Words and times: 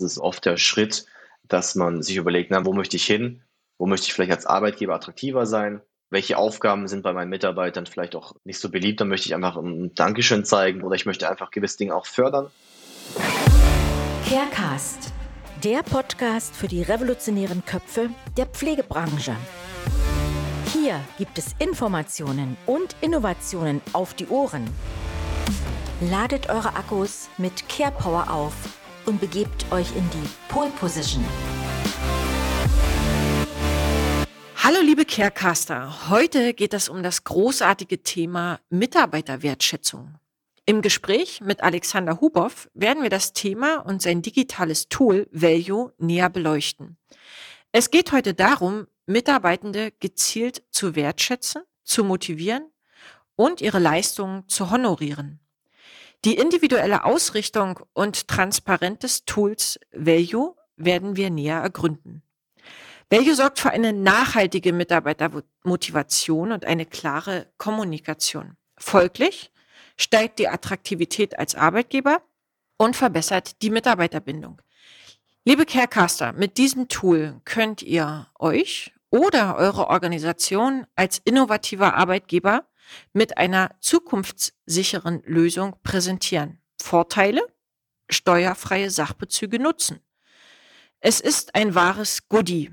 Das 0.00 0.12
ist 0.12 0.18
oft 0.18 0.46
der 0.46 0.56
Schritt, 0.56 1.04
dass 1.46 1.74
man 1.74 2.02
sich 2.02 2.16
überlegt, 2.16 2.50
na, 2.50 2.64
wo 2.64 2.72
möchte 2.72 2.96
ich 2.96 3.04
hin? 3.04 3.42
Wo 3.76 3.86
möchte 3.86 4.06
ich 4.06 4.14
vielleicht 4.14 4.32
als 4.32 4.46
Arbeitgeber 4.46 4.94
attraktiver 4.94 5.44
sein? 5.44 5.82
Welche 6.08 6.38
Aufgaben 6.38 6.88
sind 6.88 7.02
bei 7.02 7.12
meinen 7.12 7.28
Mitarbeitern 7.28 7.84
vielleicht 7.84 8.16
auch 8.16 8.34
nicht 8.44 8.60
so 8.60 8.70
beliebt? 8.70 9.00
Dann 9.00 9.08
möchte 9.08 9.26
ich 9.26 9.34
einfach 9.34 9.56
ein 9.56 9.94
Dankeschön 9.94 10.46
zeigen 10.46 10.82
oder 10.82 10.96
ich 10.96 11.04
möchte 11.04 11.28
einfach 11.28 11.50
gewisse 11.50 11.76
Dinge 11.76 11.94
auch 11.94 12.06
fördern. 12.06 12.50
Carecast, 14.26 15.12
der 15.62 15.82
Podcast 15.82 16.56
für 16.56 16.66
die 16.66 16.82
revolutionären 16.82 17.62
Köpfe 17.66 18.08
der 18.38 18.46
Pflegebranche. 18.46 19.36
Hier 20.72 20.98
gibt 21.18 21.36
es 21.36 21.54
Informationen 21.58 22.56
und 22.64 22.96
Innovationen 23.02 23.82
auf 23.92 24.14
die 24.14 24.28
Ohren. 24.28 24.64
Ladet 26.00 26.48
eure 26.48 26.74
Akkus 26.74 27.28
mit 27.36 27.68
CarePower 27.68 28.30
auf 28.32 28.54
und 29.10 29.20
begebt 29.20 29.66
euch 29.72 29.88
in 29.96 30.08
die 30.10 30.28
Pole 30.48 30.70
Position. 30.70 31.24
Hallo 34.56 34.80
liebe 34.82 35.04
Carecaster, 35.04 36.08
heute 36.10 36.54
geht 36.54 36.74
es 36.74 36.88
um 36.88 37.02
das 37.02 37.24
großartige 37.24 38.04
Thema 38.04 38.60
Mitarbeiterwertschätzung. 38.70 40.14
Im 40.64 40.80
Gespräch 40.80 41.40
mit 41.40 41.60
Alexander 41.60 42.20
Huboff 42.20 42.70
werden 42.72 43.02
wir 43.02 43.10
das 43.10 43.32
Thema 43.32 43.78
und 43.78 44.00
sein 44.00 44.22
digitales 44.22 44.88
Tool 44.88 45.26
Value 45.32 45.92
näher 45.98 46.30
beleuchten. 46.30 46.96
Es 47.72 47.90
geht 47.90 48.12
heute 48.12 48.32
darum, 48.32 48.86
Mitarbeitende 49.06 49.90
gezielt 49.98 50.62
zu 50.70 50.94
wertschätzen, 50.94 51.62
zu 51.82 52.04
motivieren 52.04 52.70
und 53.34 53.60
ihre 53.60 53.80
Leistungen 53.80 54.48
zu 54.48 54.70
honorieren. 54.70 55.40
Die 56.26 56.36
individuelle 56.36 57.04
Ausrichtung 57.04 57.80
und 57.94 58.28
Transparenz 58.28 58.98
des 58.98 59.24
Tools 59.24 59.80
Value 59.92 60.54
werden 60.76 61.16
wir 61.16 61.30
näher 61.30 61.60
ergründen. 61.60 62.22
Value 63.08 63.34
sorgt 63.34 63.58
für 63.58 63.70
eine 63.70 63.94
nachhaltige 63.94 64.74
Mitarbeitermotivation 64.74 66.52
und 66.52 66.66
eine 66.66 66.84
klare 66.84 67.50
Kommunikation. 67.56 68.56
Folglich 68.76 69.50
steigt 69.96 70.38
die 70.38 70.48
Attraktivität 70.48 71.38
als 71.38 71.54
Arbeitgeber 71.54 72.22
und 72.76 72.96
verbessert 72.96 73.62
die 73.62 73.70
Mitarbeiterbindung. 73.70 74.60
Liebe 75.46 75.64
Carecaster, 75.64 76.34
mit 76.34 76.58
diesem 76.58 76.88
Tool 76.88 77.40
könnt 77.46 77.82
ihr 77.82 78.26
euch 78.38 78.92
oder 79.08 79.56
eure 79.56 79.88
Organisation 79.88 80.86
als 80.96 81.18
innovativer 81.24 81.94
Arbeitgeber 81.94 82.66
mit 83.12 83.38
einer 83.38 83.70
zukunftssicheren 83.80 85.22
Lösung 85.24 85.76
präsentieren. 85.82 86.60
Vorteile? 86.80 87.42
Steuerfreie 88.08 88.90
Sachbezüge 88.90 89.60
nutzen. 89.60 90.00
Es 91.00 91.20
ist 91.20 91.54
ein 91.54 91.74
wahres 91.74 92.28
Goodie. 92.28 92.72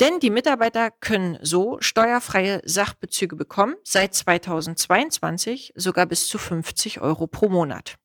Denn 0.00 0.18
die 0.20 0.30
Mitarbeiter 0.30 0.90
können 0.90 1.38
so 1.42 1.78
steuerfreie 1.80 2.60
Sachbezüge 2.64 3.36
bekommen, 3.36 3.76
seit 3.84 4.14
2022 4.14 5.72
sogar 5.76 6.06
bis 6.06 6.26
zu 6.26 6.38
50 6.38 7.00
Euro 7.00 7.26
pro 7.26 7.48
Monat. 7.48 7.96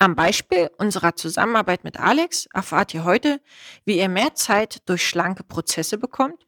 Am 0.00 0.16
Beispiel 0.16 0.70
unserer 0.78 1.14
Zusammenarbeit 1.14 1.84
mit 1.84 2.00
Alex 2.00 2.46
erfahrt 2.52 2.94
ihr 2.94 3.04
heute, 3.04 3.40
wie 3.84 3.98
ihr 3.98 4.08
mehr 4.08 4.34
Zeit 4.34 4.88
durch 4.88 5.06
schlanke 5.06 5.44
Prozesse 5.44 5.98
bekommt 5.98 6.46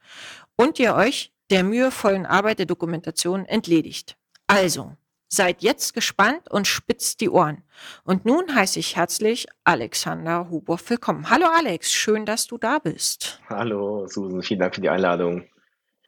und 0.56 0.78
ihr 0.80 0.94
euch 0.94 1.32
der 1.50 1.62
mühevollen 1.62 2.26
Arbeit 2.26 2.58
der 2.58 2.66
Dokumentation 2.66 3.44
entledigt. 3.46 4.16
Also, 4.46 4.96
seid 5.28 5.62
jetzt 5.62 5.92
gespannt 5.92 6.50
und 6.50 6.66
spitzt 6.66 7.20
die 7.20 7.28
Ohren. 7.28 7.64
Und 8.04 8.24
nun 8.24 8.54
heiße 8.54 8.78
ich 8.78 8.96
herzlich 8.96 9.46
Alexander 9.64 10.50
Huber 10.50 10.78
willkommen. 10.86 11.30
Hallo 11.30 11.46
Alex, 11.46 11.92
schön, 11.92 12.24
dass 12.26 12.46
du 12.46 12.56
da 12.56 12.78
bist. 12.78 13.40
Hallo 13.48 14.06
Susan, 14.06 14.42
vielen 14.42 14.60
Dank 14.60 14.74
für 14.74 14.80
die 14.80 14.90
Einladung. 14.90 15.44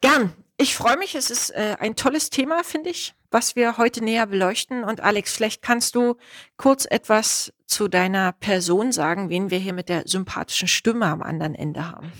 Gern. 0.00 0.33
Ich 0.61 0.75
freue 0.75 0.97
mich, 0.97 1.14
es 1.14 1.30
ist 1.30 1.50
äh, 1.50 1.77
ein 1.78 1.95
tolles 1.95 2.30
Thema, 2.30 2.64
finde 2.64 2.91
ich, 2.91 3.14
was 3.30 3.55
wir 3.55 3.79
heute 3.79 4.02
näher 4.02 4.27
beleuchten. 4.27 4.83
Und 4.83 5.01
Alex, 5.01 5.36
vielleicht 5.36 5.63
kannst 5.63 5.95
du 5.95 6.17
kurz 6.57 6.84
etwas 6.84 7.52
zu 7.64 7.86
deiner 7.86 8.33
Person 8.33 8.90
sagen, 8.90 9.30
wen 9.30 9.52
wir 9.52 9.58
hier 9.58 9.73
mit 9.73 9.89
der 9.89 10.08
sympathischen 10.08 10.67
Stimme 10.67 11.07
am 11.07 11.23
anderen 11.23 11.55
Ende 11.55 11.89
haben. 11.89 12.13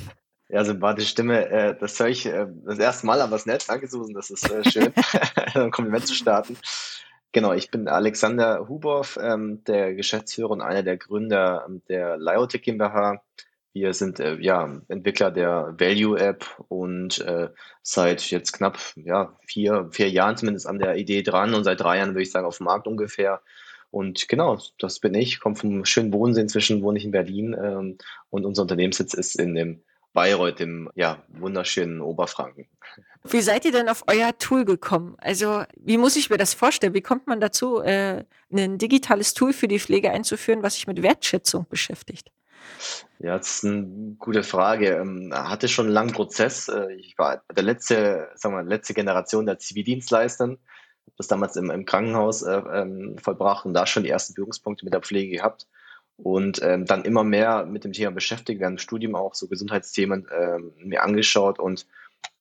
Ja, 0.51 0.65
sympathische 0.65 1.09
Stimme, 1.09 1.47
äh, 1.51 1.77
das 1.79 2.01
höre 2.01 2.09
ich 2.09 2.25
äh, 2.25 2.47
das 2.65 2.79
erste 2.79 3.07
Mal, 3.07 3.21
aber 3.21 3.37
es 3.37 3.43
ist 3.43 3.47
nett. 3.47 3.65
Danke, 3.69 3.87
Susan, 3.87 4.15
das 4.15 4.31
ist 4.31 4.51
äh, 4.51 4.69
schön, 4.69 4.93
ein 5.55 5.71
Kompliment 5.71 6.07
zu 6.07 6.15
starten. 6.15 6.57
Genau, 7.33 7.53
ich 7.53 7.71
bin 7.71 7.89
Alexander 7.89 8.67
Huboff, 8.69 9.19
ähm, 9.23 9.63
der 9.65 9.95
Geschäftsführer 9.95 10.51
und 10.51 10.63
einer 10.63 10.83
der 10.83 10.97
Gründer 10.97 11.67
ähm, 11.69 11.83
der 11.89 12.17
Lyotech 12.17 12.63
GmbH. 12.63 13.23
Wir 13.75 13.93
sind 13.93 14.19
äh, 14.21 14.37
ja 14.37 14.81
Entwickler 14.89 15.31
der 15.31 15.75
Value 15.79 16.19
App 16.19 16.47
und 16.69 17.21
äh, 17.21 17.51
seit 17.83 18.31
jetzt 18.31 18.53
knapp 18.53 18.79
ja, 18.97 19.37
vier, 19.47 19.89
vier 19.93 20.09
Jahren 20.09 20.39
zumindest 20.39 20.67
an 20.67 20.79
der 20.79 20.97
Idee 20.97 21.23
dran 21.23 21.53
und 21.55 21.65
seit 21.65 21.81
drei 21.81 21.99
Jahren 21.99 22.11
würde 22.11 22.23
ich 22.23 22.31
sagen 22.31 22.47
auf 22.47 22.57
dem 22.57 22.65
Markt 22.65 22.87
ungefähr. 22.87 23.43
Und 23.91 24.29
genau, 24.29 24.59
das 24.79 24.99
bin 24.99 25.15
ich, 25.15 25.41
komme 25.41 25.57
vom 25.57 25.85
schönen 25.85 26.11
Bodensee, 26.11 26.41
inzwischen 26.41 26.83
wohne 26.83 26.99
ich 26.99 27.05
in 27.05 27.11
Berlin 27.11 27.55
ähm, 27.55 27.99
und 28.31 28.47
unser 28.47 28.63
Unternehmenssitz 28.63 29.13
ist 29.13 29.39
in 29.39 29.55
dem 29.55 29.83
Bayreuth 30.19 30.59
im 30.59 30.91
ja, 30.97 31.23
wunderschönen 31.29 32.01
Oberfranken. 32.01 32.67
Wie 33.23 33.41
seid 33.41 33.65
ihr 33.65 33.71
denn 33.71 33.89
auf 33.89 34.03
euer 34.09 34.37
Tool 34.37 34.65
gekommen? 34.65 35.15
Also, 35.19 35.63
wie 35.77 35.97
muss 35.97 36.17
ich 36.17 36.29
mir 36.29 36.39
das 36.39 36.55
vorstellen? 36.55 36.93
Wie 36.93 37.03
kommt 37.03 37.29
man 37.29 37.39
dazu, 37.39 37.81
äh, 37.81 38.25
ein 38.53 38.79
digitales 38.79 39.33
Tool 39.35 39.53
für 39.53 39.69
die 39.69 39.79
Pflege 39.79 40.11
einzuführen, 40.11 40.65
was 40.65 40.75
sich 40.75 40.89
mit 40.89 41.03
Wertschätzung 41.03 41.67
beschäftigt? 41.69 42.33
Ja, 43.21 43.39
das 43.39 43.59
ist 43.59 43.65
eine 43.67 44.17
gute 44.19 44.43
Frage. 44.43 44.97
Ähm, 44.97 45.33
hatte 45.33 45.69
schon 45.69 45.87
einen 45.87 45.95
langen 45.95 46.13
Prozess. 46.13 46.67
Äh, 46.67 46.95
ich 46.95 47.17
war 47.17 47.45
der 47.55 47.63
letzte, 47.63 48.29
sagen 48.35 48.57
wir, 48.57 48.65
letzte 48.65 48.95
Generation 48.95 49.47
der 49.47 49.61
Zivildienstleistern. 49.61 50.51
Habe 50.51 51.17
das 51.17 51.29
damals 51.29 51.55
im, 51.55 51.71
im 51.71 51.85
Krankenhaus 51.85 52.43
äh, 52.43 52.61
ähm, 52.73 53.19
vollbracht 53.23 53.67
und 53.67 53.73
da 53.73 53.87
schon 53.87 54.03
die 54.03 54.11
ersten 54.11 54.35
Berührungspunkte 54.35 54.85
mit 54.85 54.95
der 54.95 55.01
Pflege 55.01 55.37
gehabt 55.37 55.69
und 56.23 56.61
ähm, 56.63 56.85
dann 56.85 57.05
immer 57.05 57.25
mehr 57.25 57.65
mit 57.65 57.85
dem 57.85 57.93
Thema 57.93 58.11
beschäftigt, 58.11 58.61
während 58.61 58.79
dem 58.79 58.83
Studium 58.83 59.15
auch 59.15 59.35
so 59.35 59.49
Gesundheitsthemen 59.49 60.27
ähm, 60.37 60.73
mir 60.83 61.03
angeschaut 61.03 61.59
und 61.59 61.87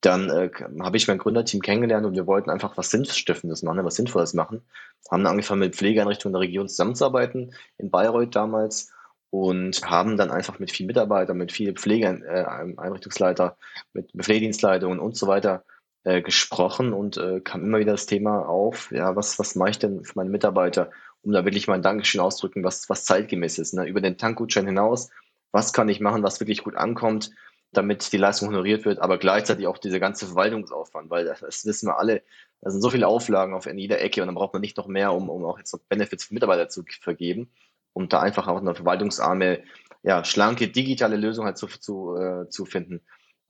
dann 0.02 0.30
äh, 0.30 0.50
habe 0.82 0.98
ich 0.98 1.08
mein 1.08 1.18
Gründerteam 1.18 1.62
kennengelernt 1.62 2.06
und 2.06 2.16
wir 2.16 2.28
wollten 2.28 2.50
einfach 2.50 2.78
was 2.78 2.90
Sinnstiftendes 2.92 3.64
machen, 3.64 3.84
was 3.84 3.96
Sinnvolles 3.96 4.34
machen. 4.34 4.62
Haben 5.10 5.24
dann 5.24 5.32
angefangen 5.32 5.60
mit 5.60 5.76
Pflegeeinrichtungen 5.76 6.34
der 6.34 6.42
Region 6.42 6.68
zusammenzuarbeiten, 6.68 7.54
in 7.78 7.90
Bayreuth 7.90 8.36
damals 8.36 8.92
und 9.30 9.82
haben 9.90 10.18
dann 10.18 10.32
einfach 10.32 10.60
mit 10.60 10.72
vielen 10.72 10.88
Mitarbeitern, 10.88 11.38
mit 11.38 11.52
vielen 11.52 11.76
Pflegeeinrichtungsleiter, 11.76 13.58
mit 13.94 14.12
Pflegedienstleitungen 14.18 15.00
und 15.00 15.16
so 15.18 15.28
weiter 15.28 15.64
äh, 16.04 16.22
gesprochen 16.22 16.94
und 16.94 17.18
äh, 17.18 17.42
kam 17.42 17.64
immer 17.64 17.80
wieder 17.80 17.92
das 17.92 18.06
Thema 18.06 18.48
auf, 18.48 18.92
ja, 18.92 19.16
was, 19.16 19.40
was 19.40 19.56
mache 19.56 19.72
ich 19.72 19.80
denn 19.80 20.04
für 20.04 20.14
meine 20.16 20.30
Mitarbeiter? 20.30 20.92
Um 21.28 21.34
da 21.34 21.44
wirklich 21.44 21.68
mal 21.68 21.74
ein 21.74 21.82
Dankeschön 21.82 22.22
auszudrücken, 22.22 22.64
was, 22.64 22.90
was 22.90 23.04
zeitgemäß 23.04 23.60
ist. 23.60 23.74
Ne? 23.74 23.86
Über 23.86 24.00
den 24.00 24.18
Tankgutschein 24.18 24.66
hinaus, 24.66 25.10
was 25.52 25.74
kann 25.74 25.90
ich 25.90 26.00
machen, 26.00 26.24
was 26.24 26.40
wirklich 26.40 26.64
gut 26.64 26.78
ankommt, 26.78 27.32
damit 27.74 28.14
die 28.14 28.18
Leistung 28.18 28.48
honoriert 28.48 28.86
wird, 28.86 29.00
aber 29.00 29.18
gleichzeitig 29.18 29.68
auch 29.68 29.78
dieser 29.78 30.00
ganze 30.00 30.26
Verwaltungsaufwand, 30.28 31.10
weil 31.10 31.26
das, 31.26 31.42
das 31.42 31.66
wissen 31.66 31.90
wir 31.90 32.00
alle, 32.00 32.24
da 32.62 32.72
sind 32.72 32.82
so 32.82 32.90
viele 32.90 33.08
Auflagen 33.10 33.54
auf 33.54 33.66
in 33.66 33.78
jeder 33.78 34.00
Ecke 34.00 34.22
und 34.22 34.28
dann 34.28 34.36
braucht 34.36 34.54
man 34.54 34.62
nicht 34.62 34.78
noch 34.78 34.88
mehr, 34.88 35.12
um, 35.12 35.30
um 35.30 35.44
auch 35.44 35.58
jetzt 35.58 35.74
noch 35.74 35.82
Benefits 35.90 36.24
für 36.24 36.34
Mitarbeiter 36.34 36.70
zu 36.70 36.86
vergeben, 37.02 37.50
um 37.92 38.08
da 38.08 38.22
einfach 38.22 38.48
auch 38.48 38.62
eine 38.62 38.74
verwaltungsarme, 38.74 39.64
ja, 40.04 40.24
schlanke, 40.24 40.70
digitale 40.70 41.18
Lösung 41.18 41.44
halt 41.44 41.58
zu, 41.58 41.68
zu, 41.68 42.16
äh, 42.16 42.48
zu 42.48 42.64
finden. 42.64 43.02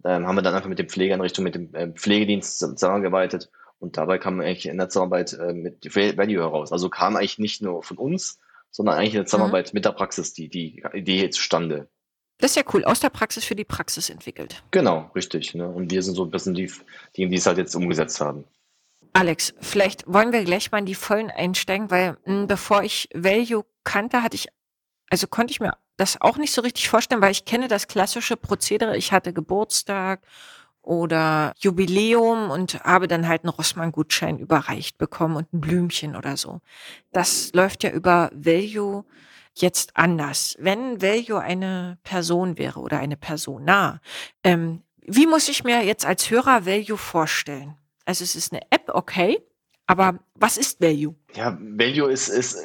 Ähm, 0.03 0.25
haben 0.25 0.35
wir 0.35 0.41
dann 0.41 0.55
einfach 0.55 0.69
mit 0.69 0.79
den 0.79 0.89
Pflegeeinrichtungen, 0.89 1.45
mit 1.45 1.55
dem 1.55 1.75
äh, 1.75 1.93
Pflegedienst 1.93 2.57
zusammengearbeitet 2.57 3.51
und 3.79 3.97
dabei 3.97 4.17
kam 4.17 4.39
eigentlich 4.39 4.67
in 4.67 4.77
der 4.77 4.89
Zusammenarbeit 4.89 5.33
äh, 5.33 5.53
mit 5.53 5.95
Value 5.95 6.41
heraus. 6.41 6.71
Also 6.71 6.89
kam 6.89 7.15
eigentlich 7.15 7.39
nicht 7.39 7.61
nur 7.61 7.83
von 7.83 7.97
uns, 7.97 8.39
sondern 8.71 8.95
eigentlich 8.95 9.13
in 9.13 9.19
der 9.19 9.25
Zusammenarbeit 9.25 9.67
mhm. 9.67 9.77
mit 9.77 9.85
der 9.85 9.91
Praxis 9.91 10.33
die, 10.33 10.49
die 10.49 10.83
Idee 10.93 11.29
zustande. 11.29 11.87
Das 12.39 12.51
ist 12.51 12.57
ja 12.57 12.63
cool, 12.73 12.83
aus 12.85 12.99
der 12.99 13.09
Praxis 13.09 13.45
für 13.45 13.55
die 13.55 13.65
Praxis 13.65 14.09
entwickelt. 14.09 14.63
Genau, 14.71 15.09
richtig. 15.15 15.55
Ne? 15.55 15.67
Und 15.67 15.91
wir 15.91 16.03
sind 16.03 16.15
so 16.15 16.23
ein 16.23 16.29
bisschen 16.29 16.53
die, 16.53 16.71
die, 17.15 17.27
die 17.27 17.35
es 17.35 17.45
halt 17.47 17.57
jetzt 17.57 17.75
umgesetzt 17.75 18.21
haben. 18.21 18.45
Alex, 19.13 19.55
vielleicht 19.61 20.05
wollen 20.05 20.31
wir 20.31 20.43
gleich 20.43 20.71
mal 20.71 20.77
in 20.77 20.85
die 20.85 20.93
Vollen 20.93 21.31
einsteigen, 21.31 21.89
weil 21.89 22.11
mh, 22.11 22.17
hm, 22.25 22.47
bevor 22.47 22.83
ich 22.83 23.09
Value 23.13 23.65
kannte, 23.83 24.21
hatte 24.21 24.35
ich, 24.35 24.47
also 25.09 25.25
konnte 25.25 25.51
ich 25.51 25.59
mir 25.59 25.73
das 25.97 26.21
auch 26.21 26.37
nicht 26.37 26.53
so 26.53 26.61
richtig 26.61 26.89
vorstellen, 26.89 27.21
weil 27.21 27.31
ich 27.31 27.45
kenne 27.45 27.67
das 27.67 27.87
klassische 27.87 28.37
Prozedere. 28.37 28.95
Ich 28.95 29.11
hatte 29.11 29.33
Geburtstag 29.33 30.21
oder 30.87 31.53
Jubiläum 31.59 32.49
und 32.49 32.81
habe 32.85 33.09
dann 33.09 33.27
halt 33.27 33.43
einen 33.43 33.49
Rossmann-Gutschein 33.49 34.39
überreicht 34.39 34.97
bekommen 34.97 35.35
und 35.35 35.51
ein 35.53 35.59
Blümchen 35.59 36.15
oder 36.15 36.37
so. 36.37 36.61
Das 37.11 37.51
läuft 37.53 37.83
ja 37.83 37.91
über 37.91 38.31
Value 38.33 39.03
jetzt 39.53 39.97
anders. 39.97 40.55
Wenn 40.59 41.01
Value 41.01 41.41
eine 41.41 41.97
Person 42.03 42.57
wäre 42.57 42.79
oder 42.79 42.99
eine 42.99 43.17
Persona, 43.17 43.99
ähm, 44.45 44.81
wie 45.01 45.27
muss 45.27 45.49
ich 45.49 45.65
mir 45.65 45.83
jetzt 45.83 46.05
als 46.05 46.29
Hörer 46.29 46.65
Value 46.65 46.97
vorstellen? 46.97 47.75
Also 48.05 48.23
es 48.23 48.37
ist 48.37 48.53
eine 48.53 48.61
App, 48.69 48.89
okay, 48.93 49.45
aber 49.87 50.19
was 50.35 50.57
ist 50.57 50.79
Value? 50.79 51.15
Ja, 51.35 51.57
Value 51.59 52.09
ist, 52.09 52.29
ist 52.29 52.57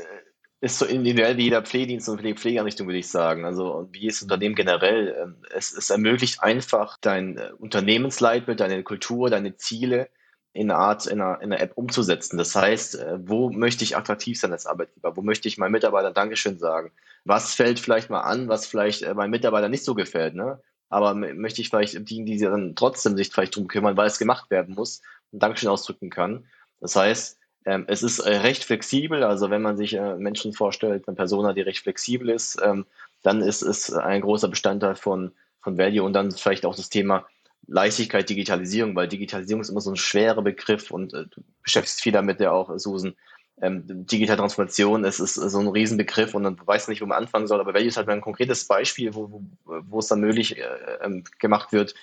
ist 0.62 0.78
so 0.78 0.86
individuell 0.86 1.36
wie 1.36 1.42
jeder 1.42 1.62
Pflegedienst 1.62 2.08
und 2.08 2.20
Pflegeeinrichtung, 2.20 2.86
würde 2.86 3.00
ich 3.00 3.10
sagen. 3.10 3.44
Also 3.44 3.88
wie 3.90 3.98
jedes 3.98 4.22
Unternehmen 4.22 4.54
generell. 4.54 5.16
Ähm, 5.20 5.36
es, 5.50 5.72
es 5.72 5.90
ermöglicht 5.90 6.40
einfach 6.40 6.98
dein 7.00 7.36
äh, 7.36 7.50
Unternehmensleitbild, 7.58 8.60
deine 8.60 8.84
Kultur, 8.84 9.28
deine 9.28 9.56
Ziele 9.56 10.08
in 10.52 10.70
einer 10.70 10.78
Art, 10.78 11.06
in 11.06 11.20
einer, 11.20 11.40
in 11.40 11.52
einer 11.52 11.60
App 11.60 11.72
umzusetzen. 11.74 12.38
Das 12.38 12.54
heißt, 12.54 12.94
äh, 12.94 13.18
wo 13.28 13.50
möchte 13.50 13.82
ich 13.82 13.96
attraktiv 13.96 14.38
sein 14.38 14.52
als 14.52 14.66
Arbeitgeber? 14.66 15.16
Wo 15.16 15.22
möchte 15.22 15.48
ich 15.48 15.58
meinen 15.58 15.72
Mitarbeitern 15.72 16.14
Dankeschön 16.14 16.58
sagen? 16.58 16.92
Was 17.24 17.54
fällt 17.54 17.80
vielleicht 17.80 18.08
mal 18.08 18.20
an, 18.20 18.48
was 18.48 18.64
vielleicht 18.64 19.02
äh, 19.02 19.14
meinen 19.14 19.30
Mitarbeitern 19.30 19.72
nicht 19.72 19.84
so 19.84 19.96
gefällt? 19.96 20.36
Ne? 20.36 20.60
Aber 20.88 21.14
möchte 21.14 21.60
ich 21.60 21.70
vielleicht 21.70 22.08
dienen, 22.08 22.26
die 22.26 22.38
dann 22.38 22.76
trotzdem 22.76 23.16
sich 23.16 23.30
vielleicht 23.30 23.56
drum 23.56 23.66
kümmern, 23.66 23.96
weil 23.96 24.06
es 24.06 24.18
gemacht 24.18 24.48
werden 24.48 24.76
muss 24.76 25.02
und 25.32 25.42
Dankeschön 25.42 25.70
ausdrücken 25.70 26.08
kann. 26.08 26.46
Das 26.80 26.94
heißt, 26.94 27.40
ähm, 27.64 27.84
es 27.88 28.02
ist 28.02 28.18
äh, 28.18 28.36
recht 28.38 28.64
flexibel, 28.64 29.22
also 29.22 29.50
wenn 29.50 29.62
man 29.62 29.76
sich 29.76 29.94
äh, 29.94 30.16
Menschen 30.16 30.52
vorstellt, 30.52 31.06
eine 31.06 31.16
Persona, 31.16 31.52
die 31.52 31.60
recht 31.60 31.80
flexibel 31.80 32.30
ist, 32.30 32.60
ähm, 32.62 32.86
dann 33.22 33.40
ist 33.40 33.62
es 33.62 33.92
ein 33.92 34.20
großer 34.20 34.48
Bestandteil 34.48 34.96
von, 34.96 35.32
von 35.60 35.78
Value. 35.78 36.02
Und 36.02 36.12
dann 36.12 36.32
vielleicht 36.32 36.66
auch 36.66 36.74
das 36.74 36.90
Thema 36.90 37.26
Leichtigkeit, 37.68 38.28
Digitalisierung, 38.28 38.96
weil 38.96 39.06
Digitalisierung 39.06 39.60
ist 39.60 39.68
immer 39.68 39.80
so 39.80 39.90
ein 39.90 39.96
schwerer 39.96 40.42
Begriff 40.42 40.90
und 40.90 41.14
äh, 41.14 41.26
du 41.26 41.42
beschäftigst 41.62 42.02
viel 42.02 42.12
damit 42.12 42.40
ja 42.40 42.50
auch, 42.50 42.76
Susan. 42.78 43.14
Ähm, 43.60 43.84
digitale 43.86 44.38
Transformation, 44.38 45.04
es 45.04 45.20
ist 45.20 45.34
so 45.34 45.60
ein 45.60 45.68
Riesenbegriff 45.68 46.34
und 46.34 46.42
dann 46.42 46.58
weiß 46.64 46.88
nicht, 46.88 47.00
wo 47.00 47.06
man 47.06 47.18
anfangen 47.18 47.46
soll, 47.46 47.60
aber 47.60 47.74
Value 47.74 47.86
ist 47.86 47.96
halt 47.96 48.08
ein 48.08 48.20
konkretes 48.20 48.66
Beispiel, 48.66 49.14
wo, 49.14 49.30
wo, 49.30 49.42
wo 49.88 49.98
es 50.00 50.08
dann 50.08 50.20
möglich 50.20 50.58
äh, 50.58 50.64
ähm, 51.00 51.22
gemacht 51.38 51.70
wird, 51.70 51.94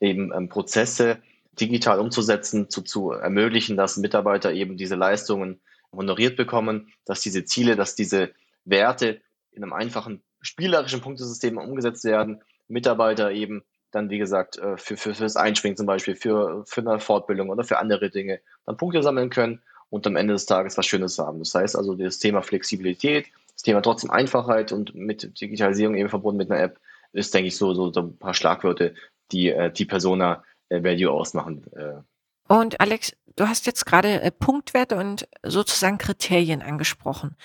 eben 0.00 0.30
ähm, 0.34 0.50
Prozesse 0.50 1.18
digital 1.60 2.00
umzusetzen, 2.00 2.70
zu, 2.70 2.82
zu 2.82 3.10
ermöglichen, 3.10 3.76
dass 3.76 3.96
Mitarbeiter 3.96 4.52
eben 4.52 4.76
diese 4.76 4.94
Leistungen 4.94 5.60
honoriert 5.92 6.36
bekommen, 6.36 6.92
dass 7.04 7.20
diese 7.20 7.44
Ziele, 7.44 7.76
dass 7.76 7.94
diese 7.94 8.32
Werte 8.64 9.20
in 9.52 9.62
einem 9.62 9.72
einfachen 9.72 10.22
spielerischen 10.40 11.00
Punktesystem 11.00 11.58
umgesetzt 11.58 12.04
werden, 12.04 12.42
Mitarbeiter 12.68 13.30
eben 13.32 13.64
dann, 13.90 14.10
wie 14.10 14.18
gesagt, 14.18 14.58
äh, 14.58 14.76
für, 14.76 14.96
für, 14.96 15.14
fürs 15.14 15.36
Einspringen 15.36 15.76
zum 15.76 15.86
Beispiel, 15.86 16.16
für, 16.16 16.64
für 16.66 16.80
eine 16.80 17.00
Fortbildung 17.00 17.48
oder 17.48 17.64
für 17.64 17.78
andere 17.78 18.10
Dinge, 18.10 18.40
dann 18.66 18.76
Punkte 18.76 19.02
sammeln 19.02 19.30
können 19.30 19.62
und 19.88 20.06
am 20.06 20.16
Ende 20.16 20.34
des 20.34 20.46
Tages 20.46 20.76
was 20.76 20.86
Schönes 20.86 21.18
haben. 21.18 21.38
Das 21.38 21.54
heißt 21.54 21.76
also, 21.76 21.94
das 21.94 22.18
Thema 22.18 22.42
Flexibilität, 22.42 23.26
das 23.54 23.62
Thema 23.62 23.80
trotzdem 23.80 24.10
Einfachheit 24.10 24.72
und 24.72 24.94
mit 24.94 25.40
Digitalisierung 25.40 25.96
eben 25.96 26.08
verbunden 26.08 26.38
mit 26.38 26.50
einer 26.50 26.60
App, 26.60 26.78
ist, 27.12 27.32
denke 27.32 27.48
ich, 27.48 27.56
so, 27.56 27.72
so, 27.72 27.92
so 27.92 28.00
ein 28.00 28.18
paar 28.18 28.34
Schlagwörter, 28.34 28.90
die 29.32 29.48
äh, 29.48 29.72
die 29.72 29.86
Persona 29.86 30.44
Value 30.70 31.10
ausmachen. 31.10 31.64
Äh. 31.74 32.02
Und 32.48 32.80
Alex, 32.80 33.12
du 33.36 33.48
hast 33.48 33.66
jetzt 33.66 33.86
gerade 33.86 34.20
äh, 34.20 34.30
Punktwerte 34.30 34.96
und 34.96 35.28
sozusagen 35.42 35.98
Kriterien 35.98 36.62
angesprochen. 36.62 37.36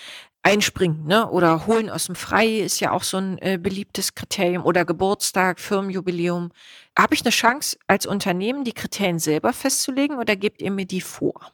Einspringen, 0.43 1.05
ne? 1.05 1.29
Oder 1.29 1.67
holen 1.67 1.89
aus 1.89 2.07
dem 2.07 2.15
Frei 2.15 2.47
ist 2.47 2.79
ja 2.79 2.91
auch 2.91 3.03
so 3.03 3.17
ein 3.17 3.37
äh, 3.39 3.59
beliebtes 3.61 4.15
Kriterium 4.15 4.65
oder 4.65 4.85
Geburtstag, 4.85 5.59
Firmenjubiläum. 5.59 6.51
Habe 6.97 7.13
ich 7.13 7.21
eine 7.21 7.29
Chance, 7.29 7.77
als 7.85 8.07
Unternehmen 8.07 8.63
die 8.63 8.73
Kriterien 8.73 9.19
selber 9.19 9.53
festzulegen 9.53 10.17
oder 10.17 10.35
gebt 10.35 10.61
ihr 10.61 10.71
mir 10.71 10.85
die 10.85 11.01
vor? 11.01 11.53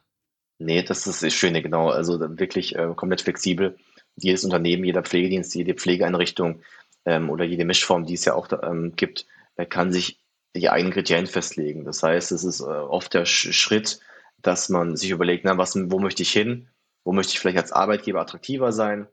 Nee, 0.58 0.82
das 0.82 1.06
ist 1.06 1.22
das 1.22 1.34
Schöne, 1.34 1.62
genau. 1.62 1.90
Also 1.90 2.18
wirklich 2.18 2.76
äh, 2.76 2.92
komplett 2.96 3.20
flexibel. 3.20 3.76
Jedes 4.16 4.44
Unternehmen, 4.44 4.84
jeder 4.84 5.02
Pflegedienst, 5.02 5.54
jede 5.54 5.74
Pflegeeinrichtung 5.74 6.62
ähm, 7.04 7.28
oder 7.30 7.44
jede 7.44 7.66
Mischform, 7.66 8.06
die 8.06 8.14
es 8.14 8.24
ja 8.24 8.34
auch 8.34 8.48
ähm, 8.62 8.94
gibt, 8.96 9.26
kann 9.68 9.92
sich 9.92 10.18
die 10.56 10.70
eigenen 10.70 10.92
Kriterien 10.92 11.26
festlegen. 11.26 11.84
Das 11.84 12.02
heißt, 12.02 12.32
es 12.32 12.44
ist 12.44 12.60
äh, 12.60 12.64
oft 12.64 13.14
der 13.14 13.24
Schritt, 13.24 14.00
dass 14.42 14.68
man 14.68 14.96
sich 14.96 15.10
überlegt, 15.10 15.44
na, 15.44 15.58
was, 15.58 15.76
wo 15.76 15.98
möchte 15.98 16.22
ich 16.22 16.32
hin? 16.32 16.68
Wo 17.04 17.12
möchte 17.12 17.32
ich 17.32 17.40
vielleicht 17.40 17.58
als 17.58 17.72
Arbeitgeber 17.72 18.20
attraktiver 18.20 18.72
sein? 18.72 19.08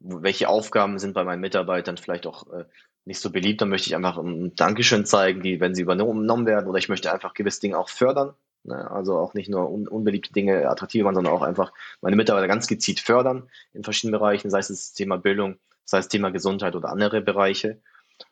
Welche 0.00 0.48
Aufgaben 0.48 0.98
sind 0.98 1.14
bei 1.14 1.24
meinen 1.24 1.40
Mitarbeitern 1.40 1.96
vielleicht 1.96 2.26
auch 2.26 2.52
äh, 2.52 2.64
nicht 3.04 3.20
so 3.20 3.30
beliebt? 3.30 3.60
Dann 3.60 3.68
möchte 3.68 3.88
ich 3.88 3.96
einfach 3.96 4.18
ein 4.18 4.54
Dankeschön 4.54 5.06
zeigen, 5.06 5.42
die, 5.42 5.60
wenn 5.60 5.74
sie 5.74 5.82
übernommen 5.82 6.46
werden, 6.46 6.68
oder 6.68 6.78
ich 6.78 6.88
möchte 6.88 7.12
einfach 7.12 7.34
gewisse 7.34 7.60
Dinge 7.60 7.78
auch 7.78 7.88
fördern. 7.88 8.34
Ne? 8.64 8.90
Also 8.90 9.16
auch 9.16 9.34
nicht 9.34 9.48
nur 9.48 9.70
un 9.70 9.88
unbeliebte 9.88 10.32
Dinge 10.32 10.68
attraktiver 10.68 11.04
machen, 11.04 11.16
sondern 11.16 11.32
auch 11.34 11.42
einfach 11.42 11.72
meine 12.00 12.16
Mitarbeiter 12.16 12.48
ganz 12.48 12.66
gezielt 12.66 13.00
fördern 13.00 13.48
in 13.72 13.84
verschiedenen 13.84 14.18
Bereichen, 14.18 14.50
sei 14.50 14.58
es 14.58 14.68
das 14.68 14.92
Thema 14.92 15.16
Bildung, 15.16 15.58
sei 15.84 15.98
es 15.98 16.08
Thema 16.08 16.30
Gesundheit 16.30 16.74
oder 16.74 16.90
andere 16.90 17.20
Bereiche. 17.20 17.80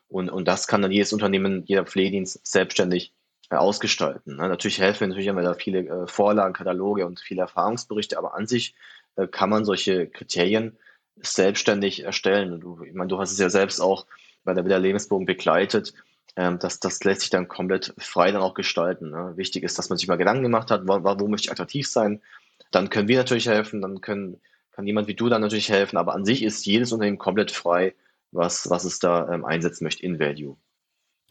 Und, 0.07 0.29
und 0.29 0.47
das 0.47 0.67
kann 0.67 0.81
dann 0.81 0.91
jedes 0.91 1.13
Unternehmen, 1.13 1.63
jeder 1.65 1.85
Pflegedienst 1.85 2.45
selbstständig 2.45 3.13
äh, 3.49 3.55
ausgestalten. 3.55 4.37
Ne? 4.37 4.47
Natürlich 4.47 4.79
helfen, 4.79 5.09
natürlich 5.09 5.29
haben 5.29 5.35
wir 5.35 5.43
da 5.43 5.53
viele 5.53 5.79
äh, 5.87 6.07
Vorlagen, 6.07 6.53
Kataloge 6.53 7.05
und 7.05 7.19
viele 7.19 7.41
Erfahrungsberichte, 7.41 8.17
aber 8.17 8.35
an 8.35 8.47
sich 8.47 8.75
äh, 9.15 9.27
kann 9.27 9.49
man 9.49 9.65
solche 9.65 10.07
Kriterien 10.07 10.77
selbstständig 11.21 12.03
erstellen. 12.03 12.59
Du, 12.59 12.83
ich 12.83 12.93
meine, 12.93 13.07
du 13.07 13.19
hast 13.19 13.31
es 13.31 13.39
ja 13.39 13.49
selbst 13.49 13.79
auch 13.79 14.05
bei 14.43 14.53
der 14.53 14.65
Wieder 14.65 14.79
Lebensbogen 14.79 15.25
begleitet. 15.25 15.93
Ähm, 16.35 16.59
das, 16.59 16.79
das 16.79 17.03
lässt 17.03 17.21
sich 17.21 17.29
dann 17.29 17.47
komplett 17.47 17.93
frei 17.97 18.31
dann 18.31 18.41
auch 18.41 18.53
gestalten. 18.53 19.11
Ne? 19.11 19.33
Wichtig 19.35 19.63
ist, 19.63 19.77
dass 19.77 19.89
man 19.89 19.97
sich 19.97 20.07
mal 20.07 20.17
Gedanken 20.17 20.43
gemacht 20.43 20.71
hat, 20.71 20.87
wo, 20.87 21.03
wo 21.03 21.27
möchte 21.27 21.47
ich 21.47 21.51
attraktiv 21.51 21.87
sein. 21.87 22.21
Dann 22.71 22.89
können 22.89 23.07
wir 23.07 23.17
natürlich 23.17 23.47
helfen, 23.47 23.81
dann 23.81 24.01
können, 24.01 24.41
kann 24.71 24.87
jemand 24.87 25.07
wie 25.07 25.13
du 25.13 25.29
dann 25.29 25.41
natürlich 25.41 25.69
helfen, 25.69 25.97
aber 25.97 26.13
an 26.13 26.25
sich 26.25 26.43
ist 26.43 26.65
jedes 26.65 26.91
Unternehmen 26.91 27.17
komplett 27.17 27.51
frei, 27.51 27.93
was, 28.31 28.69
was 28.69 28.83
es 28.85 28.99
da 28.99 29.29
ähm, 29.31 29.45
einsetzen 29.45 29.83
möchte 29.83 30.03
in 30.03 30.19
Value. 30.19 30.57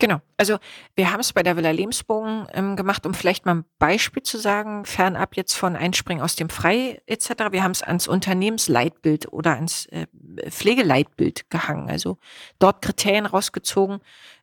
Genau. 0.01 0.21
Also 0.37 0.59
wir 0.97 1.13
haben 1.13 1.21
es 1.21 1.33
bei 1.33 1.45
der 1.45 1.57
Villa 1.57 1.71
Lebensbogen 1.71 2.49
ähm, 2.53 2.75
gemacht, 2.75 3.07
um 3.07 3.15
vielleicht 3.15 3.47
mal 3.47 3.57
ein 3.57 3.65
Beispiel 3.79 4.25
zu 4.25 4.39
sagen, 4.39 4.85
fernab 4.85 5.37
jetzt 5.37 5.55
von 5.55 5.77
Einspringen 5.77 6.23
aus 6.23 6.35
dem 6.35 6.49
Frei 6.49 7.01
etc. 7.07 7.53
Wir 7.53 7.63
haben 7.63 7.71
es 7.71 7.83
ans 7.83 8.09
Unternehmensleitbild 8.09 9.33
oder 9.33 9.55
ans 9.55 9.87
äh, 9.87 10.07
Pflegeleitbild 10.51 11.49
gehangen. 11.49 11.89
Also 11.89 12.19
dort 12.59 12.83
Kriterien 12.83 13.27
rausgezogen, 13.27 14.01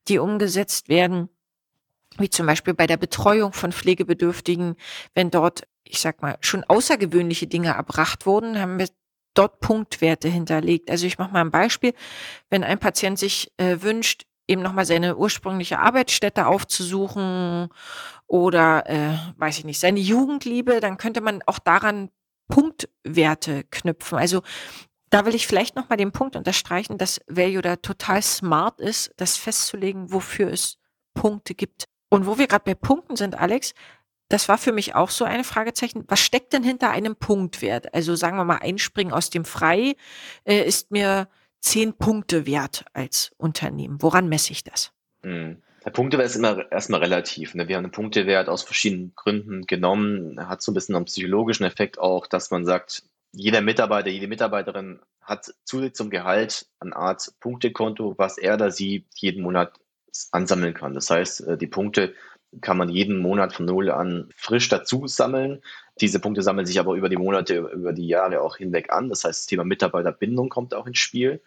die 0.07 0.19
umgesetzt 0.19 0.88
werden, 0.88 1.27
wie 2.18 2.30
zum 2.30 2.45
Beispiel 2.45 2.74
bei 2.74 2.88
der 2.88 2.98
Betreuung 2.98 3.51
von 3.51 3.74
Pflegebedürftigen, 3.74 4.75
wenn 5.15 5.31
dort 5.31 5.63
ich 5.83 6.00
sag 6.00 6.21
mal, 6.21 6.38
schon 6.39 6.63
außergewöhnliche 6.63 7.48
Dinge 7.48 7.69
erbracht 7.69 8.25
wurden, 8.25 8.59
haben 8.59 8.80
wir 8.80 8.88
dort 9.33 9.60
Punktwerte 9.60 10.28
hinterlegt. 10.28 10.89
Also 10.89 11.06
ich 11.06 11.18
mache 11.18 11.31
mal 11.31 11.42
ein 11.42 11.51
Beispiel. 11.51 11.94
Wenn 12.50 12.63
ein 12.63 12.80
Patient 12.80 13.18
sich 13.18 13.51
äh, 13.57 13.78
wünscht, 13.81 14.25
eben 14.48 14.62
nochmal 14.62 14.86
seine 14.86 15.16
ursprüngliche 15.16 15.80
Arbeitsstätte 15.80 16.48
aufzusuchen 16.48 17.69
oder, 18.28 18.89
äh, 18.89 19.18
weiß 19.38 19.60
ich 19.60 19.66
nicht, 19.66 19.80
seine 19.80 20.00
Jugendliebe, 20.00 20.80
dann 20.80 20.98
könnte 20.98 21.22
man 21.22 21.42
auch 21.45 21.60
daran 21.60 22.10
Punktwerte 22.50 23.63
knüpfen. 23.72 24.18
Also 24.18 24.42
da 25.10 25.25
will 25.25 25.36
ich 25.36 25.48
vielleicht 25.48 25.75
nochmal 25.75 25.98
den 25.98 26.12
Punkt 26.12 26.36
unterstreichen, 26.36 26.98
dass 26.98 27.22
Value 27.27 27.62
da 27.62 27.75
total 27.77 28.22
smart 28.22 28.80
ist, 28.80 29.12
das 29.18 29.38
festzulegen, 29.38 30.12
wofür 30.12 30.51
es 30.51 30.77
Punkte 31.13 31.54
gibt. 31.54 31.86
Und 32.10 32.25
wo 32.25 32.38
wir 32.38 32.48
gerade 32.48 32.65
bei 32.65 32.75
Punkten 32.75 33.15
sind, 33.15 33.36
Alex, 33.36 33.74
das 34.32 34.48
war 34.48 34.58
für 34.58 34.72
mich 34.72 34.96
auch 34.96 35.10
so 35.10 35.26
eine 35.26 35.44
Fragezeichen. 35.44 36.06
Was 36.08 36.20
steckt 36.20 36.54
denn 36.54 36.64
hinter 36.64 36.90
einem 36.90 37.16
Punktwert? 37.16 37.94
Also 37.94 38.16
sagen 38.16 38.38
wir 38.38 38.46
mal, 38.46 38.60
Einspringen 38.62 39.14
aus 39.14 39.30
dem 39.30 39.46
Frei 39.46 39.96
äh, 40.46 40.64
ist 40.66 40.92
mir 40.92 41.28
zehn 41.60 41.94
Punkte 41.94 42.46
wert 42.46 42.86
als 42.94 43.32
Unternehmen. 43.38 44.02
Woran 44.02 44.30
messe 44.30 44.52
ich 44.52 44.64
das? 44.64 44.92
Hm. 45.24 45.62
Der 45.84 45.92
Punktewert 45.92 46.28
ist 46.28 46.36
immer 46.36 46.72
erstmal 46.72 47.00
relativ. 47.00 47.56
Ne? 47.56 47.68
Wir 47.68 47.76
haben 47.76 47.86
einen 47.86 47.92
Punktewert 47.92 48.50
aus 48.50 48.64
verschiedenen 48.64 49.14
Gründen 49.16 49.66
genommen. 49.66 50.48
Hat 50.48 50.62
so 50.62 50.72
ein 50.72 50.76
bisschen 50.76 50.96
einen 50.96 51.06
psychologischen 51.06 51.66
Effekt 51.66 51.98
auch, 52.00 52.28
dass 52.28 52.52
man 52.52 52.66
sagt, 52.66 53.04
jeder 53.34 53.62
Mitarbeiter, 53.62 54.10
jede 54.10 54.28
Mitarbeiterin 54.28 55.00
hat 55.22 55.54
zusätzlich 55.64 55.96
zum 55.96 56.10
Gehalt 56.10 56.68
eine 56.80 56.96
Art 56.96 57.34
Punktekonto, 57.40 58.16
was 58.18 58.38
er 58.38 58.56
oder 58.56 58.72
sie 58.72 59.06
jeden 59.16 59.42
Monat 59.42 59.74
ansammeln 60.32 60.74
kann. 60.74 60.94
Das 60.94 61.10
heißt, 61.10 61.48
äh, 61.48 61.58
die 61.58 61.68
Punkte 61.68 62.14
kann 62.60 62.77
man 62.77 62.89
jeden 62.89 63.17
Monat 63.17 63.53
von 63.53 63.65
Null 63.65 63.89
an 63.89 64.29
frisch 64.36 64.67
dazu 64.67 65.08
sammeln. 65.08 65.62
Diese 66.01 66.20
Punkte 66.20 66.41
sammeln 66.41 66.65
sich 66.65 66.79
aber 66.79 66.96
über 66.96 67.08
die 67.08 67.17
Monate, 67.17 67.58
über 67.58 67.93
die 67.93 68.08
Jahre 68.08 68.41
auch 68.41 68.58
hinweg 68.58 68.91
an. 68.91 69.10
Das 69.10 69.24
heißt, 69.24 69.41
das 69.41 69.46
Thema 69.46 69.63
Mitarbeiterbindung 69.63 70.50
kommt 70.50 70.74
auch 70.74 70.88
ins 70.88 71.00
Spiel. 71.00 71.41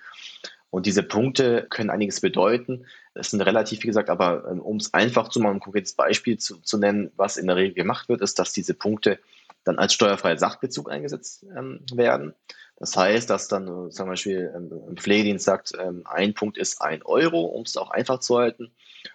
Und 0.70 0.86
diese 0.86 1.02
Punkte 1.02 1.66
können 1.70 1.90
einiges 1.90 2.20
bedeuten. 2.20 2.86
Es 3.14 3.30
sind 3.30 3.40
relativ, 3.42 3.82
wie 3.82 3.86
gesagt, 3.86 4.10
aber 4.10 4.44
ähm, 4.50 4.60
um 4.60 4.78
es 4.78 4.92
einfach 4.92 5.28
zu 5.28 5.38
machen, 5.38 5.56
ein 5.56 5.60
konkretes 5.60 5.92
Beispiel 5.92 6.38
zu, 6.38 6.60
zu, 6.62 6.78
nennen, 6.78 7.12
was 7.16 7.36
in 7.36 7.46
der 7.46 7.56
Regel 7.56 7.74
gemacht 7.74 8.08
wird, 8.08 8.20
ist, 8.22 8.38
dass 8.38 8.52
diese 8.52 8.74
Punkte 8.74 9.20
dann 9.62 9.78
als 9.78 9.94
steuerfreier 9.94 10.36
Sachbezug 10.36 10.90
eingesetzt 10.90 11.46
ähm, 11.56 11.80
werden. 11.92 12.34
Das 12.76 12.96
heißt, 12.96 13.30
dass 13.30 13.48
dann 13.48 13.68
äh, 13.68 13.90
zum 13.90 14.08
Beispiel 14.08 14.52
ähm, 14.54 14.70
ein 14.88 14.96
Pflegedienst 14.96 15.44
sagt, 15.44 15.72
ähm, 15.78 16.02
ein 16.04 16.34
Punkt 16.34 16.58
ist 16.58 16.80
ein 16.80 17.02
Euro, 17.02 17.44
um 17.44 17.62
es 17.62 17.76
auch 17.76 17.90
einfach 17.90 18.18
zu 18.18 18.38
halten. 18.38 18.72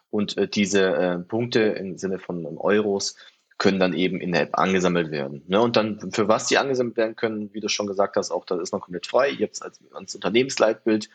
Und 0.09 0.37
äh, 0.37 0.47
diese 0.47 0.95
äh, 0.95 1.17
Punkte 1.19 1.59
im 1.61 1.97
Sinne 1.97 2.19
von 2.19 2.45
ähm, 2.45 2.57
Euros 2.57 3.15
können 3.57 3.79
dann 3.79 3.93
eben 3.93 4.21
in 4.21 4.31
der 4.31 4.43
App 4.43 4.57
angesammelt 4.57 5.11
werden. 5.11 5.43
Ne? 5.47 5.59
Und 5.59 5.75
dann, 5.75 6.11
für 6.13 6.29
was 6.29 6.47
die 6.47 6.57
angesammelt 6.57 6.95
werden 6.95 7.17
können, 7.17 7.53
wie 7.53 7.59
du 7.59 7.67
schon 7.67 7.87
gesagt 7.87 8.15
hast, 8.15 8.31
auch 8.31 8.45
da 8.45 8.59
ist 8.61 8.71
man 8.71 8.79
komplett 8.79 9.05
frei. 9.05 9.31
Ihr 9.31 9.47
habt 9.47 9.55
es 9.55 9.61
als, 9.61 9.81
als 9.91 10.15
Unternehmensleitbild 10.15 11.09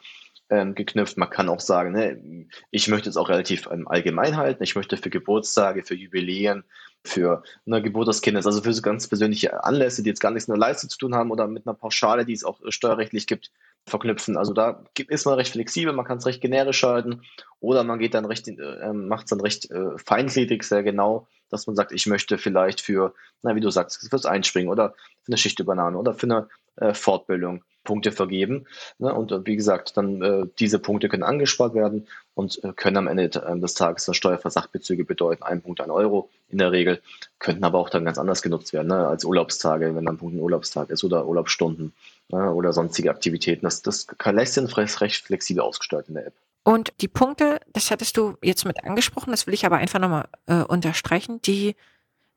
geknüpft. 0.75 1.17
Man 1.17 1.31
kann 1.31 1.49
auch 1.49 1.59
sagen, 1.59 1.93
ne, 1.93 2.47
ich 2.71 2.87
möchte 2.89 3.09
es 3.09 3.17
auch 3.17 3.31
relativ 3.31 3.67
allgemein 3.67 4.37
halten. 4.37 4.63
Ich 4.63 4.77
möchte 4.77 4.99
für 4.99 5.09
Geburtstage, 5.09 5.85
für 5.85 5.95
Jubiläen 5.95 6.65
für 7.05 7.43
eine 7.67 7.83
Geburt 7.83 8.09
des 8.09 8.23
Kindes, 8.23 8.47
also 8.47 8.63
für 8.63 8.73
so 8.73 8.83
ganz 8.83 9.07
persönliche 9.07 9.63
Anlässe, 9.63 10.03
die 10.03 10.09
jetzt 10.09 10.21
gar 10.21 10.31
nichts 10.31 10.49
mit 10.49 10.55
einer 10.57 10.67
Leistung 10.67 10.89
zu 10.91 10.99
tun 10.99 11.15
haben 11.15 11.31
oder 11.31 11.47
mit 11.47 11.67
einer 11.67 11.75
Pauschale, 11.75 12.25
die 12.25 12.33
es 12.33 12.45
auch 12.45 12.59
steuerrechtlich 12.69 13.27
gibt, 13.27 13.51
verknüpfen. 13.87 14.37
Also 14.37 14.53
da 14.53 14.83
ist 15.09 15.27
man 15.27 15.35
recht 15.35 15.53
flexibel, 15.53 15.93
man 15.93 16.05
kann 16.05 16.19
es 16.19 16.27
recht 16.27 16.41
generisch 16.41 16.83
halten 16.83 17.23
oder 17.61 17.85
man 17.85 17.99
geht 17.99 18.15
dann 18.15 18.25
recht, 18.25 18.49
äh, 18.49 18.93
macht 18.93 19.25
es 19.25 19.31
dann 19.31 19.41
recht 19.41 19.71
äh, 19.71 19.99
feingliedrig, 19.99 20.63
sehr 20.63 20.83
genau, 20.83 21.27
dass 21.51 21.67
man 21.67 21.77
sagt, 21.77 21.93
ich 21.93 22.07
möchte 22.07 22.39
vielleicht 22.39 22.81
für, 22.81 23.15
na 23.43 23.55
wie 23.55 23.61
du 23.61 23.71
sagst, 23.71 24.09
fürs 24.09 24.27
Einspringen 24.27 24.71
oder 24.71 24.95
für 25.23 25.29
eine 25.29 25.37
Schichtübernahme 25.37 25.99
oder 25.99 26.15
für 26.15 26.27
eine 26.27 26.49
äh, 26.77 26.95
Fortbildung 26.95 27.63
Punkte 27.85 28.11
vergeben. 28.11 28.67
Ne? 28.99 29.15
Und 29.15 29.31
äh, 29.31 29.47
wie 29.47 29.57
gesagt, 29.57 29.97
dann 29.97 30.23
äh, 30.23 30.47
diese 30.59 30.79
Punkte 30.79 31.09
können 31.09 31.23
angespart 31.23 31.75
werden 31.75 32.09
und 32.35 32.63
äh, 32.65 32.73
können 32.73 32.97
am 32.97 33.07
Ende 33.07 33.25
äh, 33.25 33.61
des 33.61 33.75
Tages 33.75 34.07
dann 34.07 34.15
Steuerversachbezüge 34.15 35.05
bedeuten. 35.05 35.43
Ein 35.43 35.63
Punkt, 35.63 35.81
ein 35.81 35.91
Euro 35.91 36.31
in 36.49 36.59
der 36.59 36.73
Regel, 36.73 37.01
könnten 37.39 37.65
aber 37.65 37.79
auch 37.79 37.91
dann 37.91 38.05
ganz 38.05 38.19
anders 38.19 38.43
genutzt 38.43 38.73
werden, 38.73 38.89
ne? 38.89 39.07
als 39.07 39.25
Urlaubstage, 39.25 39.95
wenn 39.95 40.07
dann 40.07 40.19
Punkt 40.19 40.35
ein 40.35 40.41
Urlaubstag 40.41 40.91
ist 40.91 41.05
oder 41.05 41.27
Urlaubsstunden 41.27 41.93
ne? 42.35 42.53
oder 42.53 42.73
sonstige 42.73 43.11
Aktivitäten. 43.11 43.65
Das, 43.65 43.83
das 43.83 44.07
lässt 44.25 44.55
sich 44.55 45.01
recht 45.01 45.25
flexibel 45.25 45.63
ausgestalten 45.63 46.11
in 46.11 46.15
der 46.15 46.27
App. 46.27 46.35
Und 46.65 46.93
die 47.01 47.09
Punkte, 47.09 47.61
das 47.73 47.91
hattest 47.91 48.17
du 48.17 48.37
jetzt 48.43 48.65
mit 48.65 48.85
angesprochen, 48.85 49.31
das 49.31 49.47
will 49.47 49.55
ich 49.55 49.67
aber 49.67 49.77
einfach 49.77 49.99
nochmal 49.99 50.29
äh, 50.47 50.63
unterstreichen, 50.63 51.41
die 51.43 51.77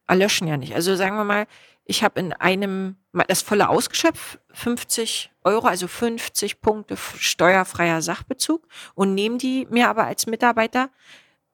erlöschen 0.06 0.48
ja 0.48 0.58
nicht. 0.58 0.76
Also 0.76 0.96
sagen 0.96 1.16
wir 1.16 1.24
mal, 1.24 1.48
ich 1.86 2.04
habe 2.04 2.20
in 2.20 2.34
einem 2.34 2.98
das 3.28 3.42
volle 3.42 3.70
ausgeschöpft, 3.70 4.40
50 4.54 5.32
Euro, 5.44 5.68
also 5.68 5.88
50 5.88 6.62
Punkte 6.62 6.98
steuerfreier 6.98 8.02
Sachbezug 8.02 8.68
und 8.94 9.16
nehme 9.16 9.38
die 9.38 9.66
mir 9.70 9.90
aber 9.90 10.06
als 10.06 10.28
Mitarbeiter 10.28 10.90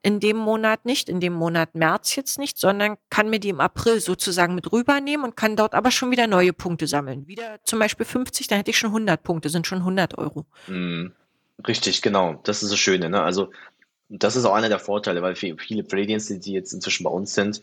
in 0.04 0.20
dem 0.20 0.38
Monat 0.38 0.86
nicht, 0.86 1.10
in 1.10 1.22
dem 1.22 1.34
Monat 1.34 1.76
März 1.76 2.16
jetzt 2.16 2.38
nicht, 2.38 2.60
sondern 2.60 2.98
kann 3.10 3.30
mir 3.30 3.40
die 3.40 3.50
im 3.50 3.62
April 3.62 4.02
sozusagen 4.02 4.54
mit 4.54 4.72
rübernehmen 4.72 5.26
und 5.26 5.38
kann 5.38 5.56
dort 5.56 5.74
aber 5.74 5.92
schon 5.92 6.12
wieder 6.12 6.28
neue 6.28 6.52
Punkte 6.52 6.88
sammeln. 6.88 7.26
Wieder 7.26 7.60
zum 7.64 7.80
Beispiel 7.80 8.06
50, 8.06 8.48
dann 8.48 8.58
hätte 8.58 8.72
ich 8.72 8.78
schon 8.78 8.90
100 8.90 9.24
Punkte, 9.24 9.50
sind 9.50 9.66
schon 9.66 9.80
100 9.80 10.18
Euro. 10.18 10.46
Mhm. 10.68 11.14
Richtig, 11.66 12.02
genau. 12.02 12.42
Das 12.44 12.64
ist 12.64 12.72
das 12.72 12.80
Schöne. 12.80 13.10
Ne? 13.10 13.24
Also 13.24 13.52
das 14.10 14.36
ist 14.36 14.44
auch 14.44 14.54
einer 14.54 14.70
der 14.70 14.80
Vorteile, 14.80 15.22
weil 15.22 15.36
viele 15.36 15.84
Prädienste, 15.84 16.38
die 16.38 16.52
jetzt 16.52 16.74
inzwischen 16.74 17.06
bei 17.06 17.10
uns 17.10 17.34
sind, 17.34 17.62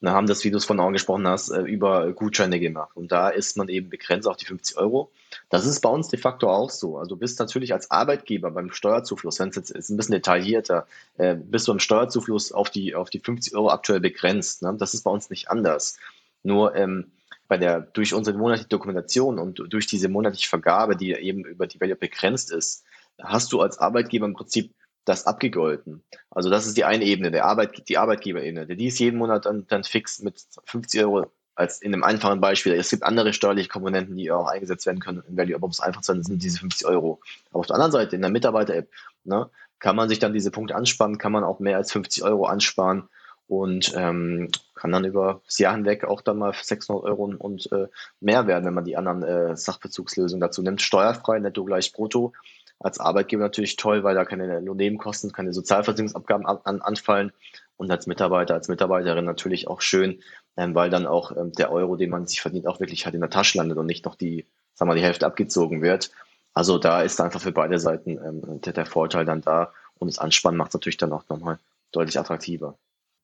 dann 0.00 0.14
haben 0.14 0.26
das, 0.26 0.44
wie 0.44 0.50
du 0.50 0.56
es 0.56 0.64
von 0.64 0.80
angesprochen 0.80 1.28
hast, 1.28 1.50
äh, 1.50 1.60
über 1.60 2.12
Gutscheine 2.12 2.58
gemacht. 2.58 2.90
Und 2.94 3.12
da 3.12 3.28
ist 3.28 3.56
man 3.56 3.68
eben 3.68 3.90
begrenzt 3.90 4.26
auf 4.26 4.36
die 4.36 4.46
50 4.46 4.78
Euro. 4.78 5.10
Das 5.50 5.66
ist 5.66 5.80
bei 5.80 5.90
uns 5.90 6.08
de 6.08 6.18
facto 6.18 6.48
auch 6.50 6.70
so. 6.70 6.96
Also 6.96 7.10
du 7.10 7.16
bist 7.16 7.38
natürlich 7.38 7.72
als 7.72 7.90
Arbeitgeber 7.90 8.50
beim 8.50 8.72
Steuerzufluss, 8.72 9.38
wenn 9.38 9.50
es 9.50 9.56
jetzt 9.56 9.70
ist 9.70 9.90
ein 9.90 9.96
bisschen 9.96 10.14
detaillierter, 10.14 10.86
äh, 11.18 11.34
bist 11.34 11.68
du 11.68 11.72
im 11.72 11.80
Steuerzufluss 11.80 12.52
auf 12.52 12.70
die, 12.70 12.94
auf 12.94 13.10
die 13.10 13.20
50 13.20 13.54
Euro 13.54 13.70
aktuell 13.70 14.00
begrenzt. 14.00 14.62
Ne? 14.62 14.74
Das 14.78 14.94
ist 14.94 15.04
bei 15.04 15.10
uns 15.10 15.28
nicht 15.28 15.50
anders. 15.50 15.98
Nur 16.42 16.74
ähm, 16.74 17.12
bei 17.46 17.58
der, 17.58 17.80
durch 17.80 18.14
unsere 18.14 18.38
monatliche 18.38 18.68
Dokumentation 18.68 19.38
und 19.38 19.62
durch 19.68 19.86
diese 19.86 20.08
monatliche 20.08 20.48
Vergabe, 20.48 20.96
die 20.96 21.12
eben 21.12 21.44
über 21.44 21.66
die 21.66 21.80
Welle 21.80 21.96
begrenzt 21.96 22.50
ist, 22.52 22.84
hast 23.18 23.52
du 23.52 23.60
als 23.60 23.78
Arbeitgeber 23.78 24.24
im 24.24 24.34
Prinzip 24.34 24.72
das 25.04 25.26
abgegolten. 25.26 26.02
Also 26.30 26.50
das 26.50 26.66
ist 26.66 26.76
die 26.76 26.84
eine 26.84 27.04
Ebene, 27.04 27.30
der 27.30 27.44
Arbeit, 27.44 27.88
die 27.88 27.98
Arbeitgeberebene. 27.98 28.66
Die 28.66 28.86
ist 28.86 28.98
jeden 28.98 29.18
Monat 29.18 29.46
dann, 29.46 29.66
dann 29.66 29.84
fix 29.84 30.20
mit 30.20 30.44
50 30.64 31.02
Euro 31.02 31.30
als 31.54 31.82
in 31.82 31.92
einem 31.92 32.04
einfachen 32.04 32.40
Beispiel. 32.40 32.72
Es 32.72 32.90
gibt 32.90 33.02
andere 33.02 33.32
steuerliche 33.32 33.68
Komponenten, 33.68 34.16
die 34.16 34.30
auch 34.30 34.46
eingesetzt 34.46 34.86
werden 34.86 35.00
können 35.00 35.22
in 35.28 35.36
Value, 35.36 35.54
aber 35.54 35.64
um 35.64 35.70
es 35.70 35.80
einfach 35.80 36.00
zu 36.00 36.12
sagen, 36.12 36.22
sind 36.22 36.42
diese 36.42 36.58
50 36.58 36.86
Euro. 36.86 37.20
Aber 37.50 37.60
auf 37.60 37.66
der 37.66 37.76
anderen 37.76 37.92
Seite, 37.92 38.16
in 38.16 38.22
der 38.22 38.30
Mitarbeiter-App, 38.30 38.88
ne, 39.24 39.50
kann 39.78 39.96
man 39.96 40.08
sich 40.08 40.18
dann 40.18 40.32
diese 40.32 40.50
Punkte 40.50 40.74
ansparen, 40.74 41.18
kann 41.18 41.32
man 41.32 41.44
auch 41.44 41.58
mehr 41.58 41.76
als 41.76 41.92
50 41.92 42.22
Euro 42.22 42.46
ansparen 42.46 43.08
und 43.48 43.92
ähm, 43.96 44.48
kann 44.74 44.92
dann 44.92 45.04
über 45.04 45.40
das 45.44 45.58
Jahr 45.58 45.74
hinweg 45.74 46.04
auch 46.04 46.20
dann 46.20 46.38
mal 46.38 46.54
600 46.54 47.02
Euro 47.04 47.24
und 47.24 47.70
äh, 47.72 47.88
mehr 48.20 48.46
werden, 48.46 48.64
wenn 48.64 48.74
man 48.74 48.84
die 48.84 48.96
anderen 48.96 49.22
äh, 49.22 49.56
Sachbezugslösungen 49.56 50.40
dazu 50.40 50.62
nimmt. 50.62 50.80
Steuerfrei, 50.80 51.40
netto 51.40 51.64
gleich 51.64 51.92
brutto 51.92 52.32
als 52.80 52.98
Arbeitgeber 52.98 53.42
natürlich 53.42 53.76
toll, 53.76 54.02
weil 54.02 54.14
da 54.14 54.24
keine 54.24 54.58
Lohnnebenkosten, 54.60 55.32
keine 55.32 55.52
Sozialversicherungsabgaben 55.52 56.46
an, 56.46 56.80
anfallen 56.80 57.32
und 57.76 57.90
als 57.90 58.06
Mitarbeiter, 58.06 58.54
als 58.54 58.68
Mitarbeiterin 58.68 59.24
natürlich 59.24 59.68
auch 59.68 59.82
schön, 59.82 60.22
ähm, 60.56 60.74
weil 60.74 60.90
dann 60.90 61.06
auch 61.06 61.36
ähm, 61.36 61.52
der 61.52 61.70
Euro, 61.70 61.96
den 61.96 62.10
man 62.10 62.26
sich 62.26 62.40
verdient, 62.40 62.66
auch 62.66 62.80
wirklich 62.80 63.04
halt 63.04 63.14
in 63.14 63.20
der 63.20 63.30
Tasche 63.30 63.58
landet 63.58 63.78
und 63.78 63.86
nicht 63.86 64.04
noch 64.06 64.14
die, 64.14 64.46
sagen 64.74 64.90
wir 64.90 64.94
die 64.94 65.02
Hälfte 65.02 65.26
abgezogen 65.26 65.82
wird. 65.82 66.10
Also 66.54 66.78
da 66.78 67.02
ist 67.02 67.20
einfach 67.20 67.40
für 67.40 67.52
beide 67.52 67.78
Seiten 67.78 68.12
ähm, 68.12 68.60
der, 68.62 68.72
der 68.72 68.86
Vorteil 68.86 69.24
dann 69.24 69.42
da 69.42 69.72
und 69.98 70.08
das 70.08 70.18
Anspannen 70.18 70.56
macht 70.56 70.70
es 70.70 70.74
natürlich 70.74 70.96
dann 70.96 71.12
auch 71.12 71.28
nochmal 71.28 71.58
deutlich 71.92 72.18
attraktiver. 72.18 72.76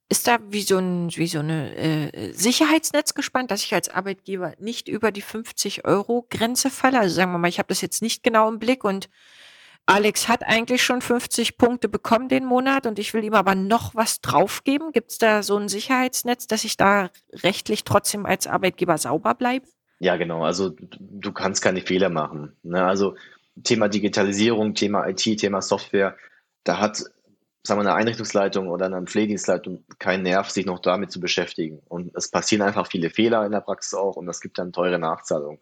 Ist 0.09 0.29
da 0.29 0.39
wie 0.51 0.63
so, 0.63 0.79
ein, 0.79 1.11
wie 1.17 1.27
so 1.27 1.41
eine 1.41 1.75
äh, 1.75 2.33
Sicherheitsnetz 2.33 3.15
gespannt, 3.15 3.51
dass 3.51 3.65
ich 3.65 3.75
als 3.75 3.89
Arbeitgeber 3.89 4.53
nicht 4.61 4.87
über 4.87 5.11
die 5.11 5.23
50 5.23 5.85
Euro 5.85 6.27
Grenze 6.31 6.71
falle? 6.71 7.01
Also 7.01 7.17
sagen 7.17 7.33
wir 7.33 7.39
mal, 7.39 7.49
ich 7.49 7.59
habe 7.59 7.69
das 7.69 7.81
jetzt 7.81 8.03
nicht 8.03 8.23
genau 8.23 8.49
im 8.49 8.61
Blick 8.61 8.85
und 8.85 9.09
Alex 9.87 10.27
hat 10.27 10.43
eigentlich 10.45 10.83
schon 10.83 11.01
50 11.01 11.59
Punkte 11.59 11.89
bekommen 11.89 12.29
den 12.29 12.45
Monat 12.45 12.87
und 12.87 12.99
ich 12.99 13.15
will 13.15 13.23
ihm 13.23 13.35
aber 13.35 13.55
noch 13.55 13.95
was 13.95 14.21
draufgeben. 14.21 14.91
Gibt 14.91 15.13
es 15.13 15.19
da 15.19 15.45
so 15.45 15.57
ein 15.57 15.69
Sicherheitsnetz, 15.69 16.49
dass 16.49 16.65
ich 16.65 16.77
da 16.77 17.11
rechtlich 17.33 17.85
trotzdem 17.85 18.27
als 18.27 18.49
Arbeitgeber 18.49 18.99
sauber 18.99 19.35
bleibe? 19.35 19.67
Ja, 20.01 20.17
genau. 20.17 20.45
Also 20.45 20.75
du 20.81 21.33
kannst 21.33 21.63
keine 21.63 21.81
Fehler 21.83 22.09
machen. 22.09 22.57
Ne? 22.65 22.85
Also 22.85 23.15
Thema 23.63 23.89
Digitalisierung, 23.89 24.75
Thema 24.75 25.07
IT, 25.07 25.23
Thema 25.39 25.63
Software, 25.63 26.17
da 26.65 26.81
hat 26.81 27.05
sagen 27.63 27.81
wir, 27.81 27.89
eine 27.89 27.95
Einrichtungsleitung 27.95 28.69
oder 28.69 28.87
eine 28.87 29.03
Pflegedienstleitung 29.03 29.85
keinen 29.99 30.23
Nerv, 30.23 30.51
sich 30.51 30.67
noch 30.67 30.81
damit 30.81 31.11
zu 31.11 31.21
beschäftigen. 31.21 31.81
Und 31.89 32.15
es 32.15 32.31
passieren 32.31 32.63
einfach 32.63 32.89
viele 32.89 33.11
Fehler 33.11 33.45
in 33.47 33.53
der 33.53 33.61
Praxis 33.61 33.95
auch 33.95 34.17
und 34.17 34.27
das 34.27 34.41
gibt 34.41 34.59
dann 34.59 34.73
teure 34.73 34.99
Nachzahlungen 34.99 35.61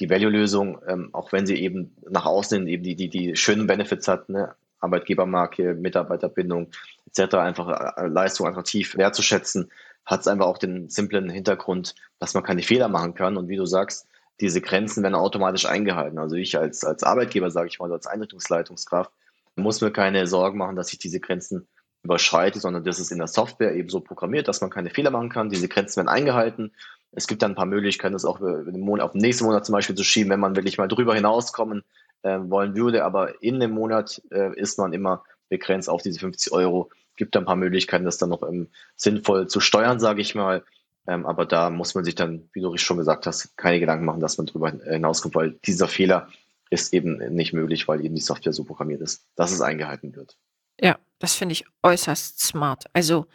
die 0.00 0.10
Value-Lösung, 0.10 0.80
ähm, 0.88 1.10
auch 1.12 1.32
wenn 1.32 1.46
sie 1.46 1.56
eben 1.56 1.94
nach 2.08 2.26
außen 2.26 2.66
eben 2.66 2.82
die, 2.82 2.96
die, 2.96 3.08
die 3.08 3.36
schönen 3.36 3.66
Benefits 3.66 4.08
hat, 4.08 4.28
ne? 4.28 4.54
Arbeitgebermarke, 4.80 5.74
Mitarbeiterbindung 5.74 6.70
etc., 7.06 7.34
einfach 7.34 7.96
äh, 7.96 8.06
Leistung 8.06 8.46
attraktiv 8.46 8.96
wertzuschätzen, 8.96 9.70
hat 10.06 10.20
es 10.20 10.26
einfach 10.26 10.46
auch 10.46 10.58
den 10.58 10.88
simplen 10.88 11.28
Hintergrund, 11.28 11.94
dass 12.18 12.32
man 12.32 12.42
keine 12.42 12.62
Fehler 12.62 12.88
machen 12.88 13.14
kann. 13.14 13.36
Und 13.36 13.48
wie 13.48 13.56
du 13.56 13.66
sagst, 13.66 14.06
diese 14.40 14.62
Grenzen 14.62 15.02
werden 15.02 15.14
automatisch 15.14 15.66
eingehalten. 15.66 16.18
Also 16.18 16.36
ich 16.36 16.56
als, 16.56 16.82
als 16.82 17.02
Arbeitgeber, 17.02 17.50
sage 17.50 17.68
ich 17.68 17.78
mal, 17.78 17.92
als 17.92 18.06
Einrichtungsleitungskraft, 18.06 19.12
muss 19.54 19.82
mir 19.82 19.90
keine 19.90 20.26
Sorgen 20.26 20.58
machen, 20.58 20.76
dass 20.76 20.92
ich 20.92 20.98
diese 20.98 21.20
Grenzen 21.20 21.68
überschreite, 22.02 22.60
sondern 22.60 22.84
das 22.84 22.98
ist 22.98 23.12
in 23.12 23.18
der 23.18 23.26
Software 23.26 23.74
eben 23.74 23.88
so 23.88 24.00
programmiert, 24.00 24.48
dass 24.48 24.60
man 24.60 24.70
keine 24.70 24.90
Fehler 24.90 25.10
machen 25.10 25.28
kann. 25.28 25.50
Diese 25.50 25.68
Grenzen 25.68 25.96
werden 25.96 26.08
eingehalten 26.08 26.72
es 27.12 27.26
gibt 27.26 27.42
dann 27.42 27.52
ein 27.52 27.56
paar 27.56 27.66
Möglichkeiten, 27.66 28.12
das 28.12 28.24
auch 28.24 28.40
auf 28.40 29.12
den 29.12 29.20
nächsten 29.20 29.44
Monat 29.44 29.66
zum 29.66 29.72
Beispiel 29.72 29.96
zu 29.96 30.04
schieben, 30.04 30.30
wenn 30.30 30.40
man 30.40 30.56
wirklich 30.56 30.78
mal 30.78 30.88
drüber 30.88 31.14
hinauskommen 31.14 31.82
äh, 32.22 32.38
wollen 32.42 32.76
würde. 32.76 33.04
Aber 33.04 33.42
in 33.42 33.58
dem 33.60 33.72
Monat 33.72 34.22
äh, 34.30 34.54
ist 34.56 34.78
man 34.78 34.92
immer 34.92 35.24
begrenzt 35.48 35.88
auf 35.88 36.02
diese 36.02 36.20
50 36.20 36.52
Euro. 36.52 36.90
Gibt 37.16 37.36
ein 37.36 37.44
paar 37.44 37.56
Möglichkeiten, 37.56 38.04
das 38.04 38.18
dann 38.18 38.30
noch 38.30 38.42
ähm, 38.42 38.68
sinnvoll 38.96 39.48
zu 39.48 39.60
steuern, 39.60 39.98
sage 39.98 40.20
ich 40.20 40.34
mal. 40.34 40.64
Ähm, 41.06 41.26
aber 41.26 41.46
da 41.46 41.70
muss 41.70 41.94
man 41.94 42.04
sich 42.04 42.14
dann, 42.14 42.48
wie 42.52 42.60
du 42.60 42.76
schon 42.76 42.98
gesagt 42.98 43.26
hast, 43.26 43.56
keine 43.56 43.80
Gedanken 43.80 44.04
machen, 44.04 44.20
dass 44.20 44.38
man 44.38 44.46
drüber 44.46 44.70
hinauskommt, 44.70 45.34
weil 45.34 45.52
dieser 45.64 45.88
Fehler 45.88 46.28
ist 46.70 46.94
eben 46.94 47.16
nicht 47.34 47.52
möglich, 47.52 47.88
weil 47.88 48.04
eben 48.04 48.14
die 48.14 48.20
Software 48.20 48.52
so 48.52 48.62
programmiert 48.62 49.00
ist, 49.00 49.26
dass 49.34 49.50
es 49.50 49.60
eingehalten 49.60 50.14
wird. 50.14 50.36
Ja, 50.80 50.98
das 51.20 51.34
finde 51.34 51.52
ich 51.52 51.64
äußerst 51.82 52.40
smart. 52.40 52.86
Also 52.92 53.26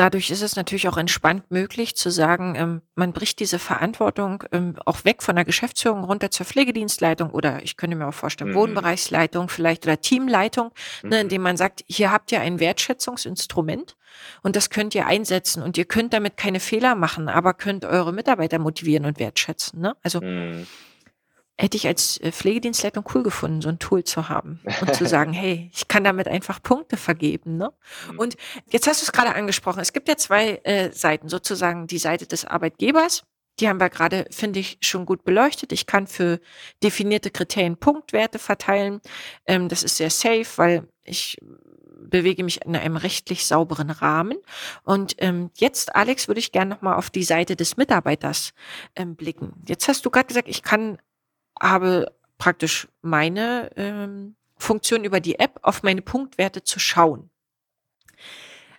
Dadurch 0.00 0.30
ist 0.30 0.40
es 0.40 0.56
natürlich 0.56 0.88
auch 0.88 0.96
entspannt 0.96 1.50
möglich 1.50 1.94
zu 1.94 2.10
sagen, 2.10 2.54
ähm, 2.56 2.80
man 2.94 3.12
bricht 3.12 3.38
diese 3.38 3.58
Verantwortung 3.58 4.44
ähm, 4.50 4.76
auch 4.86 5.04
weg 5.04 5.22
von 5.22 5.36
der 5.36 5.44
Geschäftsführung 5.44 6.04
runter 6.04 6.30
zur 6.30 6.46
Pflegedienstleitung 6.46 7.28
oder 7.28 7.62
ich 7.62 7.76
könnte 7.76 7.98
mir 7.98 8.06
auch 8.06 8.14
vorstellen, 8.14 8.52
mhm. 8.52 8.54
Wohnbereichsleitung 8.54 9.50
vielleicht 9.50 9.84
oder 9.84 10.00
Teamleitung, 10.00 10.70
mhm. 11.02 11.08
ne, 11.10 11.20
indem 11.20 11.42
man 11.42 11.58
sagt, 11.58 11.84
hier 11.86 12.12
habt 12.12 12.32
ihr 12.32 12.40
ein 12.40 12.60
Wertschätzungsinstrument 12.60 13.98
und 14.42 14.56
das 14.56 14.70
könnt 14.70 14.94
ihr 14.94 15.06
einsetzen 15.06 15.62
und 15.62 15.76
ihr 15.76 15.84
könnt 15.84 16.14
damit 16.14 16.38
keine 16.38 16.60
Fehler 16.60 16.94
machen, 16.94 17.28
aber 17.28 17.52
könnt 17.52 17.84
eure 17.84 18.14
Mitarbeiter 18.14 18.58
motivieren 18.58 19.04
und 19.04 19.18
wertschätzen. 19.18 19.82
Ne? 19.82 19.96
Also 20.02 20.22
mhm 20.22 20.66
hätte 21.60 21.76
ich 21.76 21.86
als 21.86 22.18
äh, 22.18 22.32
Pflegedienstleitung 22.32 23.04
cool 23.14 23.22
gefunden, 23.22 23.60
so 23.60 23.68
ein 23.68 23.78
Tool 23.78 24.02
zu 24.02 24.28
haben 24.30 24.60
und 24.80 24.94
zu 24.94 25.06
sagen, 25.06 25.32
hey, 25.32 25.70
ich 25.74 25.88
kann 25.88 26.04
damit 26.04 26.26
einfach 26.26 26.62
Punkte 26.62 26.96
vergeben. 26.96 27.58
Ne? 27.58 27.72
Mhm. 28.10 28.18
Und 28.18 28.36
jetzt 28.70 28.86
hast 28.86 29.02
du 29.02 29.04
es 29.04 29.12
gerade 29.12 29.34
angesprochen. 29.34 29.80
Es 29.80 29.92
gibt 29.92 30.08
ja 30.08 30.16
zwei 30.16 30.60
äh, 30.64 30.90
Seiten, 30.92 31.28
sozusagen 31.28 31.86
die 31.86 31.98
Seite 31.98 32.26
des 32.26 32.46
Arbeitgebers. 32.46 33.24
Die 33.58 33.68
haben 33.68 33.78
wir 33.78 33.90
gerade, 33.90 34.24
finde 34.30 34.58
ich, 34.58 34.78
schon 34.80 35.04
gut 35.04 35.24
beleuchtet. 35.24 35.72
Ich 35.72 35.84
kann 35.84 36.06
für 36.06 36.40
definierte 36.82 37.30
Kriterien 37.30 37.76
Punktwerte 37.76 38.38
verteilen. 38.38 39.02
Ähm, 39.44 39.68
das 39.68 39.82
ist 39.82 39.96
sehr 39.96 40.10
safe, 40.10 40.46
weil 40.56 40.88
ich 41.04 41.36
bewege 42.02 42.42
mich 42.42 42.64
in 42.64 42.74
einem 42.74 42.96
rechtlich 42.96 43.44
sauberen 43.44 43.90
Rahmen. 43.90 44.38
Und 44.82 45.14
ähm, 45.18 45.50
jetzt, 45.56 45.94
Alex, 45.94 46.26
würde 46.26 46.38
ich 46.38 46.52
gerne 46.52 46.74
nochmal 46.74 46.96
auf 46.96 47.10
die 47.10 47.22
Seite 47.22 47.54
des 47.54 47.76
Mitarbeiters 47.76 48.54
ähm, 48.96 49.14
blicken. 49.14 49.52
Jetzt 49.68 49.88
hast 49.88 50.06
du 50.06 50.10
gerade 50.10 50.26
gesagt, 50.26 50.48
ich 50.48 50.62
kann 50.62 50.98
habe 51.60 52.12
praktisch 52.38 52.88
meine 53.02 53.70
ähm, 53.76 54.34
Funktion 54.56 55.04
über 55.04 55.20
die 55.20 55.38
App 55.38 55.60
auf 55.62 55.82
meine 55.82 56.02
Punktwerte 56.02 56.62
zu 56.62 56.78
schauen. 56.78 57.30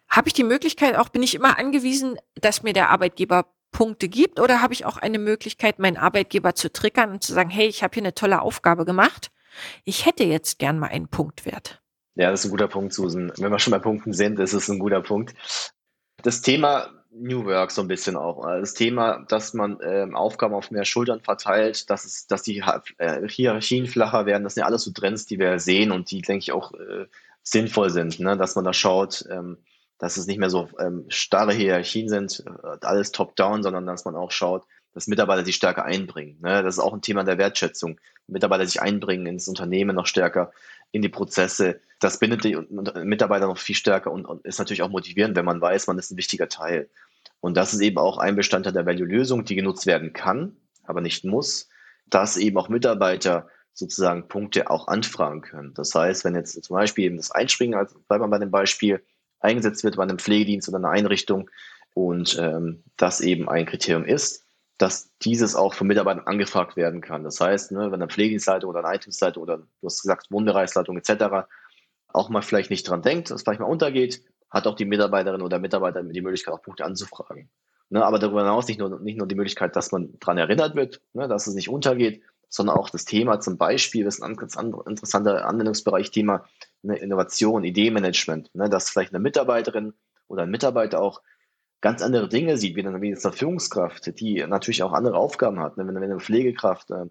habe 0.10 0.28
ich 0.28 0.34
die 0.34 0.44
Möglichkeit, 0.44 0.96
auch 0.98 1.10
bin 1.10 1.24
ich 1.24 1.36
immer 1.36 1.58
angewiesen, 1.58 2.18
dass 2.36 2.64
mir 2.64 2.74
der 2.74 2.90
Arbeitgeber 2.90 3.46
Punkte 3.72 4.10
gibt 4.10 4.40
oder 4.40 4.62
habe 4.62 4.74
ich 4.74 4.86
auch 4.86 4.98
eine 4.98 5.20
Möglichkeit, 5.20 5.80
meinen 5.80 5.98
Arbeitgeber 5.98 6.56
zu 6.56 6.72
triggern 6.72 7.12
und 7.12 7.24
zu 7.24 7.34
sagen, 7.34 7.50
hey, 7.50 7.68
ich 7.68 7.84
habe 7.84 7.94
hier 7.94 8.04
eine 8.04 8.14
tolle 8.14 8.42
Aufgabe 8.42 8.84
gemacht. 8.86 9.32
Ich 9.86 10.06
hätte 10.06 10.24
jetzt 10.24 10.60
gern 10.60 10.80
mal 10.80 10.90
einen 10.90 11.08
Punktwert. 11.08 11.82
Ja, 12.16 12.30
das 12.30 12.42
ist 12.42 12.48
ein 12.48 12.52
guter 12.52 12.68
Punkt, 12.68 12.94
Susan. 12.94 13.32
Wenn 13.38 13.52
wir 13.52 13.60
schon 13.60 13.72
bei 13.72 13.80
Punkten 13.80 14.14
sind, 14.14 14.40
ist 14.40 14.54
es 14.54 14.70
ein 14.70 14.80
guter 14.80 15.02
Punkt. 15.02 15.34
Das 16.24 16.42
Thema 16.42 16.90
New 17.14 17.46
Work 17.46 17.72
so 17.72 17.82
ein 17.82 17.88
bisschen 17.88 18.16
auch. 18.16 18.46
Das 18.46 18.74
Thema, 18.74 19.26
dass 19.28 19.54
man 19.54 19.80
ähm, 19.84 20.16
Aufgaben 20.16 20.54
auf 20.54 20.72
mehr 20.72 20.86
Schultern 20.86 21.20
verteilt, 21.20 21.90
dass, 21.90 22.06
es, 22.06 22.28
dass 22.28 22.42
die 22.44 22.64
äh, 22.98 23.28
Hierarchien 23.28 23.86
flacher 23.86 24.26
werden, 24.26 24.44
das 24.44 24.56
sind 24.56 24.62
ja 24.62 24.68
alles 24.68 24.84
so 24.84 24.92
Trends, 24.92 25.26
die 25.26 25.38
wir 25.38 25.60
sehen 25.60 25.92
und 25.92 26.10
die, 26.12 26.22
denke 26.22 26.44
ich, 26.44 26.52
auch 26.54 26.74
äh, 26.74 27.08
sinnvoll 27.44 27.90
sind, 27.90 28.20
ne? 28.20 28.38
dass 28.38 28.56
man 28.56 28.64
da 28.64 28.74
schaut, 28.74 29.26
ähm, 29.30 29.58
dass 29.98 30.18
es 30.18 30.26
nicht 30.26 30.40
mehr 30.40 30.50
so 30.50 30.70
ähm, 30.80 31.06
starre 31.10 31.54
Hierarchien 31.54 32.08
sind, 32.08 32.44
äh, 32.46 32.78
alles 32.82 33.12
top-down, 33.12 33.62
sondern 33.62 33.86
dass 33.86 34.06
man 34.06 34.16
auch 34.16 34.32
schaut, 34.32 34.64
dass 34.94 35.08
Mitarbeiter 35.08 35.46
sich 35.46 35.56
stärker 35.56 35.86
einbringen. 35.86 36.38
Ne? 36.42 36.64
Das 36.64 36.76
ist 36.76 36.80
auch 36.80 36.94
ein 36.94 37.02
Thema 37.02 37.24
der 37.24 37.38
Wertschätzung. 37.38 38.00
Mitarbeiter 38.28 38.66
sich 38.66 38.82
einbringen 38.82 39.26
ins 39.26 39.48
Unternehmen 39.48 39.96
noch 39.96 40.08
stärker, 40.08 40.52
in 40.92 41.02
die 41.02 41.10
Prozesse. 41.10 41.80
Das 42.00 42.20
bindet 42.20 42.44
die 42.44 42.58
Mitarbeiter 43.04 43.48
noch 43.48 43.58
viel 43.58 43.76
stärker 43.76 44.12
und, 44.12 44.26
und 44.26 44.46
ist 44.46 44.60
natürlich 44.60 44.82
auch 44.82 44.90
motivierend, 44.90 45.36
wenn 45.36 45.46
man 45.46 45.62
weiß, 45.62 45.88
man 45.88 46.00
ist 46.00 46.12
ein 46.12 46.18
wichtiger 46.18 46.50
Teil. 46.50 46.90
Und 47.40 47.58
das 47.58 47.74
ist 47.74 47.82
eben 47.82 47.98
auch 47.98 48.18
ein 48.18 48.36
Bestandteil 48.36 48.74
der 48.74 48.86
Value-Lösung, 48.86 49.46
die 49.46 49.56
genutzt 49.56 49.86
werden 49.86 50.14
kann, 50.14 50.56
aber 50.84 51.02
nicht 51.02 51.26
muss, 51.26 51.70
dass 52.08 52.38
eben 52.38 52.58
auch 52.58 52.70
Mitarbeiter 52.70 53.48
sozusagen 53.74 54.28
Punkte 54.28 54.70
auch 54.70 54.88
anfragen 54.88 55.42
können. 55.42 55.74
Das 55.74 55.94
heißt, 55.96 56.26
wenn 56.26 56.36
jetzt 56.36 56.62
zum 56.64 56.76
Beispiel 56.76 57.06
eben 57.06 57.18
das 57.18 57.32
Einspringen, 57.32 57.78
also 57.78 58.00
bleiben 58.08 58.24
wir 58.24 58.30
bei 58.30 58.40
dem 58.40 58.52
Beispiel, 58.52 59.04
eingesetzt 59.40 59.84
wird 59.84 59.96
bei 59.96 60.04
einem 60.04 60.20
Pflegedienst 60.20 60.70
oder 60.70 60.78
einer 60.78 60.90
Einrichtung 60.90 61.50
und 61.94 62.38
ähm, 62.40 62.84
das 62.98 63.22
eben 63.22 63.50
ein 63.50 63.66
Kriterium 63.66 64.06
ist, 64.06 64.46
dass 64.78 65.12
dieses 65.20 65.56
auch 65.56 65.74
von 65.74 65.88
Mitarbeitern 65.88 66.26
angefragt 66.26 66.76
werden 66.76 67.02
kann. 67.02 67.24
Das 67.24 67.40
heißt, 67.40 67.72
ne, 67.72 67.92
wenn 67.92 68.02
eine 68.02 68.08
Pflegedienstleitung 68.08 68.70
oder 68.70 68.80
eine 68.80 68.88
Einrichtungsleitung 68.90 69.44
oder 69.44 69.58
du 69.58 69.86
hast 69.86 70.02
gesagt 70.02 70.32
Wohnbereichsleitung 70.32 70.98
etc. 70.98 71.48
auch 72.08 72.30
mal 72.30 72.42
vielleicht 72.42 72.72
nicht 72.72 72.90
dran 72.90 73.02
denkt, 73.02 73.30
dass 73.30 73.44
vielleicht 73.44 73.60
mal 73.60 73.68
untergeht, 73.68 74.24
hat 74.50 74.68
auch 74.68 74.76
die 74.76 74.86
Mitarbeiterin 74.86 75.42
oder 75.42 75.60
Mitarbeiter 75.60 76.04
die 76.04 76.22
Möglichkeit, 76.22 76.54
auch 76.54 76.62
Punkte 76.62 76.86
anzufragen. 76.86 77.50
Ne, 77.90 78.06
aber 78.06 78.20
darüber 78.20 78.42
hinaus 78.42 78.68
nicht 78.68 78.80
nur, 78.80 79.00
nicht 79.02 79.18
nur 79.18 79.28
die 79.28 79.36
Möglichkeit, 79.36 79.76
dass 79.76 79.92
man 79.92 80.18
daran 80.20 80.38
erinnert 80.38 80.76
wird, 80.76 81.02
ne, 81.14 81.28
dass 81.28 81.48
es 81.48 81.56
nicht 81.56 81.70
untergeht, 81.70 82.24
sondern 82.48 82.78
auch 82.78 82.90
das 82.90 83.06
Thema 83.06 83.40
zum 83.40 83.58
Beispiel, 83.58 84.06
das 84.06 84.16
ist 84.16 84.24
ein 84.24 84.36
ganz 84.36 84.56
interessanter 84.56 85.46
Anwendungsbereich, 85.46 86.12
Thema 86.12 86.46
ne, 86.84 86.98
Innovation, 86.98 87.64
Ideenmanagement, 87.64 88.54
ne, 88.56 88.70
dass 88.70 88.90
vielleicht 88.90 89.14
eine 89.14 89.22
Mitarbeiterin 89.22 89.94
oder 90.28 90.44
ein 90.44 90.50
Mitarbeiter 90.50 91.02
auch 91.02 91.22
ganz 91.82 92.02
andere 92.02 92.30
Dinge 92.30 92.58
sieht, 92.58 92.76
wie 92.76 92.86
eine, 92.86 93.02
wie 93.02 93.14
eine 93.14 93.34
Führungskraft, 93.34 94.20
die 94.20 94.46
natürlich 94.48 94.84
auch 94.84 94.94
andere 94.94 95.18
Aufgaben 95.18 95.60
hat. 95.60 95.78
Ne, 95.78 95.88
wenn, 95.88 95.96
wenn 95.96 96.04
eine 96.04 96.20
Pflegekraft 96.20 96.92
äh, 96.92 97.06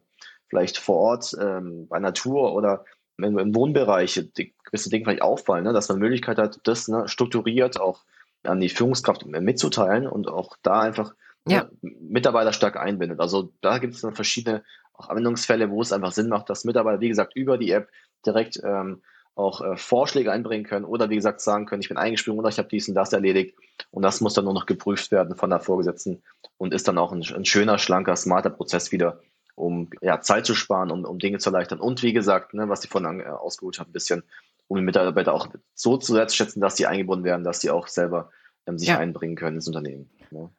vielleicht 0.49 0.79
vor 0.79 0.97
Ort 0.97 1.37
ähm, 1.41 1.89
bei 1.89 1.99
Natur 1.99 2.55
oder 2.55 2.85
wenn 3.17 3.37
im 3.39 3.55
Wohnbereich 3.55 4.29
die, 4.37 4.55
gewisse 4.65 4.89
Dinge 4.89 5.05
vielleicht 5.05 5.23
auffallen, 5.23 5.65
ne, 5.65 5.73
dass 5.73 5.89
man 5.89 5.99
Möglichkeit 5.99 6.39
hat, 6.39 6.61
das 6.65 6.89
ne, 6.89 7.09
strukturiert 7.09 7.81
auch 7.81 8.05
an 8.45 8.61
die 8.61 8.69
Führungskraft 8.71 9.27
mitzuteilen 9.27 10.07
und 10.07 10.29
auch 10.29 10.57
da 10.63 10.81
einfach 10.81 11.15
ja. 11.47 11.69
Ne, 11.83 11.93
Mitarbeiter 12.01 12.53
stark 12.53 12.77
einbindet. 12.77 13.21
Also 13.21 13.53
da 13.61 13.79
gibt 13.79 13.95
es 13.95 14.03
dann 14.03 14.15
verschiedene 14.15 14.63
auch 14.95 15.09
Anwendungsfälle, 15.09 15.71
wo 15.71 15.81
es 15.83 15.93
einfach 15.93 16.13
Sinn 16.13 16.29
macht, 16.29 16.51
dass 16.51 16.65
Mitarbeiter, 16.65 17.01
wie 17.01 17.09
gesagt, 17.09 17.35
über 17.35 17.59
die 17.59 17.71
App 17.71 17.89
direkt 18.25 18.61
ähm, 18.63 19.03
auch 19.41 19.61
äh, 19.61 19.77
Vorschläge 19.77 20.31
einbringen 20.31 20.65
können 20.65 20.85
oder 20.85 21.11
wie 21.11 21.17
gesagt 21.17 21.41
sagen 21.41 21.67
können, 21.67 21.83
ich 21.83 21.89
bin 21.89 21.97
eingesprungen 21.97 22.39
oder 22.41 22.49
ich 22.49 22.59
habe 22.59 22.69
dies 22.69 22.89
und 22.89 22.95
das 22.95 23.13
erledigt 23.13 23.57
und 23.91 24.03
das 24.03 24.21
muss 24.21 24.35
dann 24.35 24.45
nur 24.45 24.55
noch 24.55 24.67
geprüft 24.67 25.11
werden 25.11 25.37
von 25.37 25.51
der 25.51 25.61
Vorgesetzten 25.61 26.23
und 26.59 26.75
ist 26.75 26.87
dann 26.89 26.99
auch 26.99 27.13
ein, 27.13 27.25
ein 27.35 27.45
schöner, 27.45 27.79
schlanker, 27.79 28.17
smarter 28.17 28.51
Prozess 28.51 28.93
wieder, 28.93 29.21
um 29.55 29.91
ja, 30.01 30.21
Zeit 30.21 30.47
zu 30.47 30.55
sparen, 30.55 30.91
um, 30.91 31.05
um 31.05 31.19
Dinge 31.19 31.39
zu 31.39 31.51
erleichtern 31.51 31.81
und 31.81 32.03
wie 32.03 32.13
gesagt, 32.13 32.55
ne, 32.55 32.69
was 32.69 32.85
ich 32.85 32.91
vorhin 32.91 33.21
äh, 33.21 33.25
ausgeholt 33.25 33.79
habe, 33.79 33.91
ein 33.91 33.93
bisschen, 33.95 34.23
um 34.69 34.77
die 34.77 34.85
Mitarbeiter 34.85 35.35
auch 35.35 35.49
so 35.75 35.97
zu 35.97 36.15
wertschätzen, 36.15 36.61
dass 36.61 36.77
sie 36.77 36.87
eingebunden 36.87 37.25
werden, 37.25 37.45
dass 37.45 37.61
sie 37.61 37.71
auch 37.71 37.89
selber 37.89 38.31
ähm, 38.67 38.79
sich 38.79 38.89
ja. 38.89 38.99
einbringen 38.99 39.37
können 39.37 39.57
ins 39.57 39.67
Unternehmen. 39.67 40.11
Ne? 40.31 40.51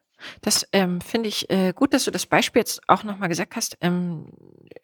Das 0.42 0.68
ähm, 0.72 1.02
finde 1.02 1.30
ich 1.30 1.50
äh, 1.50 1.74
gut, 1.74 1.94
dass 1.94 2.06
du 2.06 2.12
das 2.12 2.26
Beispiel 2.26 2.62
jetzt 2.62 2.82
auch 2.88 3.04
nochmal 3.04 3.30
gesagt 3.30 3.56
hast. 3.56 3.78
Ähm, 3.82 4.28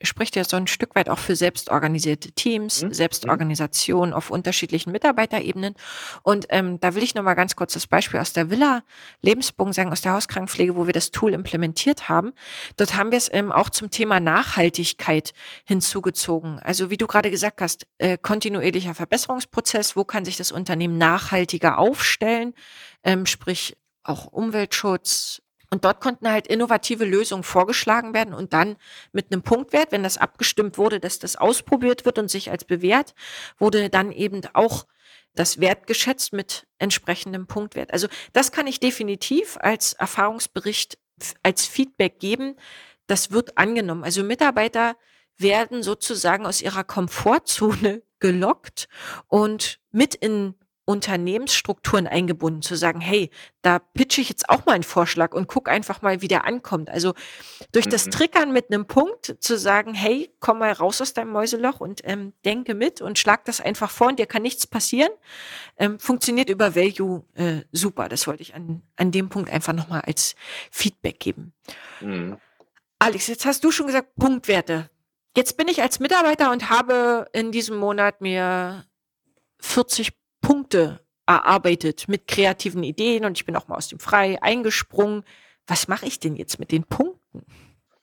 spricht 0.02 0.36
ja 0.36 0.44
so 0.44 0.58
ein 0.58 0.68
Stück 0.68 0.96
weit 0.96 1.10
auch 1.10 1.18
für 1.18 1.36
selbstorganisierte 1.36 2.32
Teams, 2.32 2.84
mhm. 2.84 2.94
Selbstorganisation 2.94 4.14
auf 4.14 4.30
unterschiedlichen 4.30 4.92
Mitarbeiterebenen. 4.92 5.76
Und 6.24 6.46
ähm, 6.50 6.80
da 6.80 6.96
will 6.96 7.04
ich 7.04 7.16
nochmal 7.16 7.36
ganz 7.36 7.56
kurz 7.56 7.74
das 7.74 7.88
Beispiel 7.88 8.20
aus 8.20 8.34
der 8.34 8.50
Villa 8.50 8.84
Lebensbogen 9.22 9.74
sagen, 9.74 9.92
aus 9.92 10.02
der 10.02 10.14
Hauskrankenpflege, 10.14 10.76
wo 10.76 10.86
wir 10.86 10.94
das 10.94 11.12
Tool 11.12 11.34
implementiert 11.34 12.10
haben. 12.10 12.34
Dort 12.76 12.96
haben 12.96 13.12
wir 13.12 13.18
es 13.18 13.30
ähm, 13.32 13.52
auch 13.52 13.70
zum 13.70 13.90
Thema 13.90 14.20
Nachhaltigkeit 14.20 15.34
hinzugezogen. 15.66 16.60
Also 16.60 16.90
wie 16.90 16.98
du 16.98 17.08
gerade 17.08 17.32
gesagt 17.32 17.62
hast, 17.62 17.88
äh, 17.98 18.18
kontinuierlicher 18.18 18.94
Verbesserungsprozess, 18.94 19.96
wo 19.96 20.04
kann 20.04 20.26
sich 20.26 20.38
das 20.38 20.52
Unternehmen 20.52 20.98
nachhaltiger 20.98 21.78
aufstellen? 21.78 22.54
Ähm, 23.04 23.26
sprich 23.26 23.78
auch 24.04 24.26
Umweltschutz. 24.26 25.42
Und 25.70 25.84
dort 25.84 26.00
konnten 26.00 26.30
halt 26.30 26.48
innovative 26.48 27.04
Lösungen 27.04 27.44
vorgeschlagen 27.44 28.14
werden 28.14 28.34
und 28.34 28.54
dann 28.54 28.78
mit 29.12 29.32
einem 29.32 29.42
Punktwert, 29.42 29.92
wenn 29.92 30.04
das 30.04 30.18
abgestimmt 30.18 30.78
wurde, 30.78 31.00
dass 31.00 31.20
das 31.20 31.36
ausprobiert 31.36 32.06
wird 32.06 32.20
und 32.20 32.30
sich 32.30 32.52
als 32.52 32.64
bewährt, 32.64 33.14
wurde 33.58 33.90
dann 33.90 34.12
eben 34.12 34.42
auch 34.54 34.86
das 35.36 35.60
Wert 35.60 35.86
geschätzt 35.86 36.34
mit 36.34 36.68
entsprechendem 36.80 37.48
Punktwert. 37.48 37.92
Also 37.92 38.08
das 38.34 38.52
kann 38.52 38.68
ich 38.68 38.80
definitiv 38.80 39.58
als 39.60 39.94
Erfahrungsbericht, 39.94 40.98
als 41.44 41.66
Feedback 41.66 42.20
geben. 42.20 42.56
Das 43.06 43.32
wird 43.32 43.58
angenommen. 43.58 44.04
Also 44.04 44.24
Mitarbeiter 44.24 44.96
werden 45.38 45.84
sozusagen 45.84 46.46
aus 46.46 46.62
ihrer 46.62 46.84
Komfortzone 46.84 48.02
gelockt 48.20 48.88
und 49.28 49.80
mit 49.92 50.16
in 50.16 50.56
Unternehmensstrukturen 50.88 52.08
eingebunden, 52.08 52.62
zu 52.62 52.78
sagen, 52.78 53.02
hey, 53.02 53.30
da 53.62 53.80
pitche 53.80 54.22
ich 54.22 54.30
jetzt 54.30 54.48
auch 54.48 54.66
mal 54.66 54.72
einen 54.72 54.84
Vorschlag 54.84 55.34
und 55.34 55.50
guck 55.50 55.68
einfach 55.68 56.02
mal, 56.02 56.22
wie 56.22 56.30
der 56.30 56.46
ankommt. 56.46 56.90
Also 56.90 57.14
durch 57.74 57.88
mhm. 57.88 57.90
das 57.90 58.06
Triggern 58.06 58.54
mit 58.54 58.72
einem 58.72 58.88
Punkt 58.88 59.36
zu 59.42 59.58
sagen, 59.58 59.94
hey, 59.94 60.34
komm 60.40 60.60
mal 60.60 60.72
raus 60.72 61.02
aus 61.02 61.14
deinem 61.14 61.32
Mäuseloch 61.32 61.82
und 61.82 62.00
ähm, 62.06 62.32
denke 62.46 62.74
mit 62.74 63.02
und 63.02 63.20
schlag 63.20 63.44
das 63.44 63.60
einfach 63.60 63.92
vor 63.92 64.08
und 64.08 64.18
dir 64.18 64.28
kann 64.28 64.44
nichts 64.44 64.66
passieren, 64.66 65.12
ähm, 65.76 66.00
funktioniert 66.00 66.50
über 66.50 66.74
Value 66.74 67.26
äh, 67.36 67.64
super. 67.74 68.08
Das 68.08 68.26
wollte 68.26 68.44
ich 68.44 68.56
an, 68.56 68.82
an 68.96 69.12
dem 69.12 69.28
Punkt 69.28 69.52
einfach 69.52 69.74
nochmal 69.74 70.04
als 70.08 70.36
Feedback 70.72 71.20
geben. 71.20 71.52
Mhm. 72.00 72.38
Alex, 73.00 73.28
jetzt 73.28 73.46
hast 73.46 73.62
du 73.66 73.72
schon 73.72 73.88
gesagt, 73.88 74.16
Punktwerte. 74.16 74.90
Jetzt 75.36 75.58
bin 75.58 75.68
ich 75.68 75.82
als 75.82 76.00
Mitarbeiter 76.00 76.50
und 76.52 76.70
habe 76.70 77.28
in 77.34 77.52
diesem 77.52 77.76
Monat 77.76 78.22
mir 78.22 78.86
40 79.60 80.14
Punkte 80.48 81.02
erarbeitet 81.26 82.08
mit 82.08 82.26
kreativen 82.26 82.82
Ideen 82.82 83.26
und 83.26 83.38
ich 83.38 83.46
bin 83.46 83.58
auch 83.58 83.68
mal 83.68 83.76
aus 83.76 83.90
dem 83.90 84.00
Frei 84.00 84.42
eingesprungen. 84.42 85.26
Was 85.68 85.90
mache 85.90 86.06
ich 86.06 86.22
denn 86.22 86.38
jetzt 86.38 86.58
mit 86.58 86.72
den 86.72 86.86
Punkten? 86.86 87.46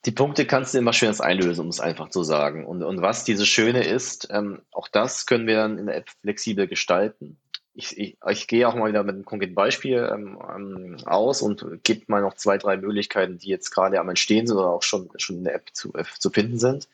Die 0.04 0.10
Punkte 0.10 0.44
kannst 0.44 0.74
du 0.74 0.78
immer 0.78 0.92
schön 0.92 1.18
einlösen, 1.18 1.62
um 1.62 1.68
es 1.68 1.80
einfach 1.80 2.10
zu 2.10 2.22
sagen. 2.22 2.66
Und, 2.66 2.82
und 2.82 3.00
was 3.00 3.24
diese 3.24 3.46
Schöne 3.46 3.82
ist, 3.82 4.28
ähm, 4.30 4.60
auch 4.72 4.88
das 4.88 5.24
können 5.24 5.46
wir 5.46 5.56
dann 5.56 5.78
in 5.78 5.86
der 5.86 5.96
App 5.96 6.10
flexibel 6.20 6.68
gestalten. 6.68 7.38
Ich, 7.72 7.96
ich, 7.96 8.18
ich 8.28 8.46
gehe 8.46 8.68
auch 8.68 8.74
mal 8.74 8.90
wieder 8.90 9.02
mit 9.04 9.14
einem 9.14 9.24
konkreten 9.24 9.54
Beispiel 9.54 10.06
ähm, 10.12 10.38
ähm 10.54 10.96
aus 11.06 11.40
und 11.40 11.64
gebe 11.82 12.04
mal 12.08 12.20
noch 12.20 12.34
zwei, 12.34 12.58
drei 12.58 12.76
Möglichkeiten, 12.76 13.38
die 13.38 13.48
jetzt 13.48 13.70
gerade 13.70 13.98
am 13.98 14.10
Entstehen 14.10 14.46
sind 14.46 14.58
oder 14.58 14.68
auch 14.68 14.82
schon, 14.82 15.08
schon 15.16 15.38
in 15.38 15.44
der 15.44 15.54
App 15.54 15.70
zu, 15.72 15.94
äh, 15.94 16.04
zu 16.18 16.28
finden 16.28 16.58
sind 16.58 16.88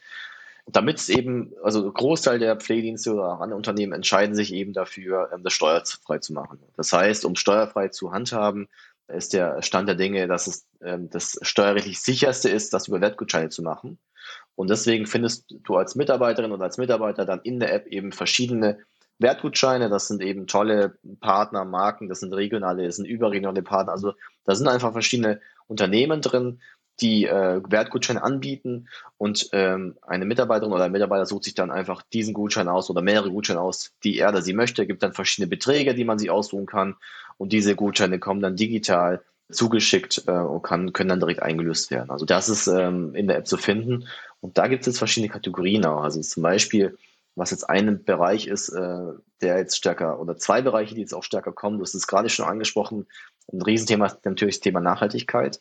damit 0.67 0.99
es 0.99 1.09
eben, 1.09 1.53
also 1.63 1.91
Großteil 1.91 2.39
der 2.39 2.57
Pflegedienste 2.57 3.13
oder 3.13 3.41
andere 3.41 3.57
Unternehmen 3.57 3.93
entscheiden 3.93 4.35
sich 4.35 4.53
eben 4.53 4.73
dafür, 4.73 5.31
ähm, 5.33 5.43
das 5.43 5.53
steuerfrei 5.53 6.19
zu 6.19 6.33
machen. 6.33 6.61
Das 6.77 6.93
heißt, 6.93 7.25
um 7.25 7.37
steuerfrei 7.37 7.89
zu 7.89 8.13
handhaben, 8.13 8.69
ist 9.09 9.33
der 9.33 9.63
Stand 9.63 9.89
der 9.89 9.97
Dinge, 9.97 10.29
dass 10.29 10.47
es 10.47 10.67
ähm, 10.83 11.11
das 11.11 11.39
steuerrechtlich 11.43 12.01
sicherste 12.01 12.49
ist, 12.49 12.73
das 12.73 12.89
über 12.89 13.01
Wertgutscheine 13.01 13.49
zu 13.49 13.63
machen. 13.63 13.99
Und 14.55 14.71
deswegen 14.71 15.07
findest 15.07 15.47
du 15.65 15.77
als 15.77 15.95
Mitarbeiterin 15.95 16.53
oder 16.53 16.65
als 16.65 16.79
Mitarbeiter 16.79 17.25
dann 17.25 17.41
in 17.43 17.61
der 17.61 17.73
App 17.73 17.87
eben 17.87 18.13
verschiedene 18.13 18.79
Wertgutscheine. 19.19 19.89
Das 19.89 20.09
sind 20.09 20.23
eben 20.23 20.47
tolle 20.47 20.99
Partner, 21.21 21.65
Marken, 21.65 22.09
das 22.09 22.21
sind 22.21 22.33
regionale, 22.33 22.87
das 22.87 22.97
sind 22.97 23.07
überregionale 23.07 23.63
Partner. 23.63 23.93
Also 23.93 24.15
da 24.45 24.55
sind 24.55 24.69
einfach 24.69 24.93
verschiedene 24.93 25.41
Unternehmen 25.67 26.21
drin, 26.21 26.61
die 27.01 27.27
äh, 27.27 27.61
Wertgutscheine 27.69 28.23
anbieten 28.23 28.89
und 29.19 29.49
ähm, 29.53 29.97
eine 30.03 30.25
Mitarbeiterin 30.25 30.73
oder 30.73 30.85
ein 30.85 30.93
Mitarbeiter 30.93 31.27
sucht 31.27 31.45
sich 31.45 31.55
dann 31.55 31.71
einfach 31.71 32.03
diesen 32.03 32.35
Gutschein 32.35 32.69
aus 32.69 32.91
oder 32.91 33.03
mehrere 33.03 33.31
Gutscheine 33.31 33.61
aus, 33.61 33.93
die 34.05 34.19
er 34.19 34.31
oder 34.31 34.43
sie 34.43 34.53
möchte. 34.53 34.83
Es 34.83 34.89
gibt 34.89 35.03
dann 35.03 35.13
verschiedene 35.13 35.49
Beträge, 35.49 35.95
die 35.95 36.05
man 36.05 36.19
sich 36.19 36.31
aussuchen 36.31 36.67
kann 36.67 36.97
und 37.39 37.53
diese 37.53 37.75
Gutscheine 37.75 38.19
kommen 38.19 38.41
dann 38.41 38.57
digital 38.57 39.23
zugeschickt 39.51 40.25
äh, 40.27 40.33
und 40.33 40.63
kann, 40.63 40.93
können 40.93 41.11
dann 41.11 41.21
direkt 41.21 41.43
eingelöst 41.43 41.91
werden. 41.91 42.11
Also 42.11 42.25
das 42.25 42.49
ist 42.49 42.67
ähm, 42.67 43.15
in 43.15 43.27
der 43.27 43.39
App 43.39 43.47
zu 43.47 43.57
finden 43.57 44.07
und 44.41 44.59
da 44.59 44.69
gibt 44.69 44.83
es 44.83 44.87
jetzt 44.87 44.99
verschiedene 44.99 45.33
Kategorien 45.33 45.85
auch. 45.85 46.03
Also 46.03 46.21
zum 46.21 46.43
Beispiel 46.43 46.97
was 47.37 47.51
jetzt 47.51 47.69
ein 47.69 48.05
Bereich 48.05 48.47
ist, 48.47 48.71
äh, 48.71 49.13
der 49.41 49.59
jetzt 49.59 49.77
stärker, 49.77 50.21
oder 50.21 50.37
zwei 50.37 50.63
Bereiche, 50.63 50.95
die 50.95 51.01
jetzt 51.01 51.15
auch 51.15 51.23
stärker 51.23 51.53
kommen. 51.53 51.79
Du 51.79 51.85
hast 51.85 51.95
es 51.95 52.07
gerade 52.07 52.29
schon 52.29 52.45
angesprochen. 52.45 53.07
Ein 53.53 53.63
Riesenthema 53.63 54.07
ist 54.07 54.25
natürlich 54.25 54.57
das 54.57 54.61
Thema 54.61 54.81
Nachhaltigkeit. 54.81 55.61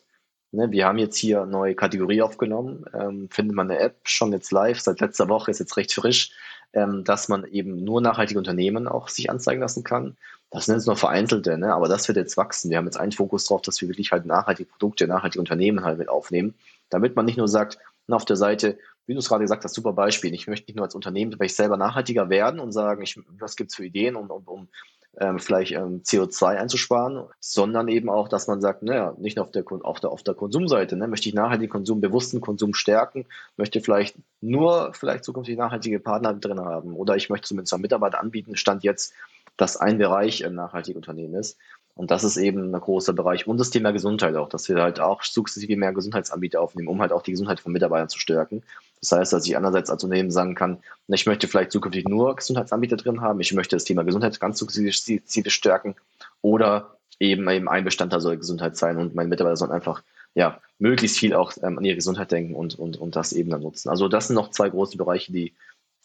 Ne, 0.52 0.70
wir 0.72 0.86
haben 0.86 0.98
jetzt 0.98 1.16
hier 1.16 1.42
eine 1.42 1.50
neue 1.50 1.76
Kategorie 1.76 2.22
aufgenommen, 2.22 2.84
ähm, 2.92 3.28
findet 3.30 3.54
man 3.54 3.70
eine 3.70 3.78
App 3.78 4.00
schon 4.04 4.32
jetzt 4.32 4.50
live, 4.50 4.80
seit 4.80 5.00
letzter 5.00 5.28
Woche, 5.28 5.50
ist 5.52 5.60
jetzt 5.60 5.76
recht 5.76 5.92
frisch, 5.92 6.32
ähm, 6.72 7.04
dass 7.04 7.28
man 7.28 7.44
eben 7.44 7.84
nur 7.84 8.00
nachhaltige 8.00 8.38
Unternehmen 8.38 8.88
auch 8.88 9.08
sich 9.08 9.30
anzeigen 9.30 9.60
lassen 9.60 9.84
kann. 9.84 10.16
Das 10.50 10.66
sind 10.66 10.74
jetzt 10.74 10.86
noch 10.86 10.98
vereinzelte, 10.98 11.56
ne? 11.56 11.72
aber 11.72 11.86
das 11.86 12.08
wird 12.08 12.16
jetzt 12.16 12.36
wachsen. 12.36 12.70
Wir 12.70 12.78
haben 12.78 12.86
jetzt 12.86 12.98
einen 12.98 13.12
Fokus 13.12 13.44
drauf, 13.44 13.62
dass 13.62 13.80
wir 13.80 13.88
wirklich 13.88 14.10
halt 14.10 14.26
nachhaltige 14.26 14.68
Produkte, 14.68 15.06
nachhaltige 15.06 15.38
Unternehmen 15.40 15.84
halt 15.84 15.98
mit 15.98 16.08
aufnehmen, 16.08 16.54
damit 16.88 17.14
man 17.14 17.26
nicht 17.26 17.38
nur 17.38 17.46
sagt, 17.46 17.78
na, 18.08 18.16
auf 18.16 18.24
der 18.24 18.36
Seite, 18.36 18.76
wie 19.06 19.12
du 19.14 19.20
es 19.20 19.28
gerade 19.28 19.44
gesagt 19.44 19.62
hast, 19.62 19.74
super 19.74 19.92
Beispiel. 19.92 20.34
Ich 20.34 20.48
möchte 20.48 20.66
nicht 20.66 20.74
nur 20.76 20.84
als 20.84 20.96
Unternehmen 20.96 21.30
vielleicht 21.30 21.54
selber 21.54 21.76
nachhaltiger 21.76 22.28
werden 22.28 22.58
und 22.58 22.72
sagen, 22.72 23.02
ich, 23.02 23.20
was 23.38 23.54
gibt 23.54 23.70
es 23.70 23.76
für 23.76 23.84
Ideen, 23.84 24.16
um, 24.16 24.28
um, 24.30 24.42
um 24.46 24.68
ähm, 25.18 25.38
vielleicht 25.38 25.72
ähm, 25.72 26.02
CO2 26.02 26.56
einzusparen, 26.56 27.24
sondern 27.40 27.88
eben 27.88 28.08
auch, 28.08 28.28
dass 28.28 28.46
man 28.46 28.60
sagt, 28.60 28.82
naja, 28.82 29.14
nicht 29.18 29.36
nur 29.36 29.44
auf 29.44 29.50
der, 29.50 29.64
auf 29.82 30.00
der, 30.00 30.10
auf 30.10 30.22
der 30.22 30.34
Konsumseite, 30.34 30.96
ne, 30.96 31.08
möchte 31.08 31.28
ich 31.28 31.34
nachhaltigen 31.34 31.70
Konsum, 31.70 32.00
bewussten 32.00 32.40
Konsum 32.40 32.74
stärken, 32.74 33.26
möchte 33.56 33.80
vielleicht 33.80 34.16
nur 34.40 34.92
vielleicht 34.94 35.24
zukünftig 35.24 35.58
nachhaltige 35.58 36.00
Partner 36.00 36.34
drin 36.34 36.60
haben 36.60 36.94
oder 36.94 37.16
ich 37.16 37.28
möchte 37.28 37.48
zumindest 37.48 37.74
einem 37.74 37.82
Mitarbeiter 37.82 38.20
anbieten, 38.20 38.56
stand 38.56 38.84
jetzt, 38.84 39.12
dass 39.56 39.76
ein 39.76 39.98
Bereich 39.98 40.44
ein 40.44 40.54
nachhaltiges 40.54 40.96
Unternehmen 40.96 41.34
ist. 41.34 41.58
Und 41.94 42.10
das 42.10 42.24
ist 42.24 42.38
eben 42.38 42.74
ein 42.74 42.80
großer 42.80 43.12
Bereich. 43.12 43.46
Und 43.46 43.58
das 43.58 43.70
Thema 43.70 43.90
Gesundheit 43.90 44.34
auch, 44.36 44.48
dass 44.48 44.68
wir 44.68 44.80
halt 44.80 45.00
auch 45.00 45.22
sukzessive 45.22 45.76
mehr 45.76 45.92
Gesundheitsanbieter 45.92 46.60
aufnehmen, 46.60 46.88
um 46.88 47.00
halt 47.00 47.12
auch 47.12 47.22
die 47.22 47.32
Gesundheit 47.32 47.60
von 47.60 47.72
Mitarbeitern 47.72 48.08
zu 48.08 48.18
stärken. 48.18 48.62
Das 49.00 49.12
heißt, 49.12 49.32
dass 49.32 49.46
ich 49.46 49.56
einerseits 49.56 49.90
als 49.90 50.04
Unternehmen 50.04 50.30
sagen 50.30 50.54
kann, 50.54 50.82
ich 51.08 51.26
möchte 51.26 51.48
vielleicht 51.48 51.72
zukünftig 51.72 52.08
nur 52.08 52.36
Gesundheitsanbieter 52.36 52.96
drin 52.96 53.20
haben, 53.20 53.40
ich 53.40 53.52
möchte 53.54 53.76
das 53.76 53.84
Thema 53.84 54.02
Gesundheit 54.04 54.38
ganz 54.40 54.58
sukzessive 54.58 55.50
stärken 55.50 55.96
oder 56.42 56.98
eben 57.18 57.48
eben 57.48 57.68
ein 57.68 57.84
Bestandteil 57.84 58.20
soll 58.20 58.36
Gesundheit 58.36 58.76
sein 58.76 58.96
und 58.96 59.14
meine 59.14 59.28
Mitarbeiter 59.28 59.56
sollen 59.56 59.72
einfach 59.72 60.02
ja 60.34 60.60
möglichst 60.78 61.18
viel 61.18 61.34
auch 61.34 61.52
ähm, 61.62 61.78
an 61.78 61.84
ihre 61.84 61.96
Gesundheit 61.96 62.30
denken 62.32 62.54
und, 62.54 62.78
und, 62.78 62.96
und 62.96 63.16
das 63.16 63.32
eben 63.32 63.50
dann 63.50 63.62
nutzen. 63.62 63.88
Also 63.88 64.08
das 64.08 64.28
sind 64.28 64.36
noch 64.36 64.50
zwei 64.50 64.68
große 64.70 64.96
Bereiche, 64.96 65.32
die, 65.32 65.54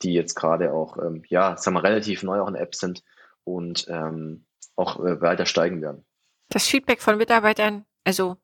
die 0.02 0.14
jetzt 0.14 0.36
gerade 0.36 0.74
auch, 0.74 0.98
ähm, 0.98 1.24
ja, 1.28 1.58
sagen 1.58 1.76
wir 1.76 1.84
relativ 1.84 2.24
neu 2.24 2.40
auch 2.40 2.48
in 2.48 2.54
der 2.54 2.64
App 2.64 2.76
sind 2.76 3.04
und 3.44 3.88
ähm, 3.90 4.46
auch 4.76 5.00
äh, 5.00 5.22
weiter 5.22 5.46
steigen 5.46 5.82
werden. 5.82 6.06
Das 6.50 6.68
Feedback 6.68 7.02
von 7.02 7.18
Mitarbeitern, 7.18 7.86
also 8.04 8.38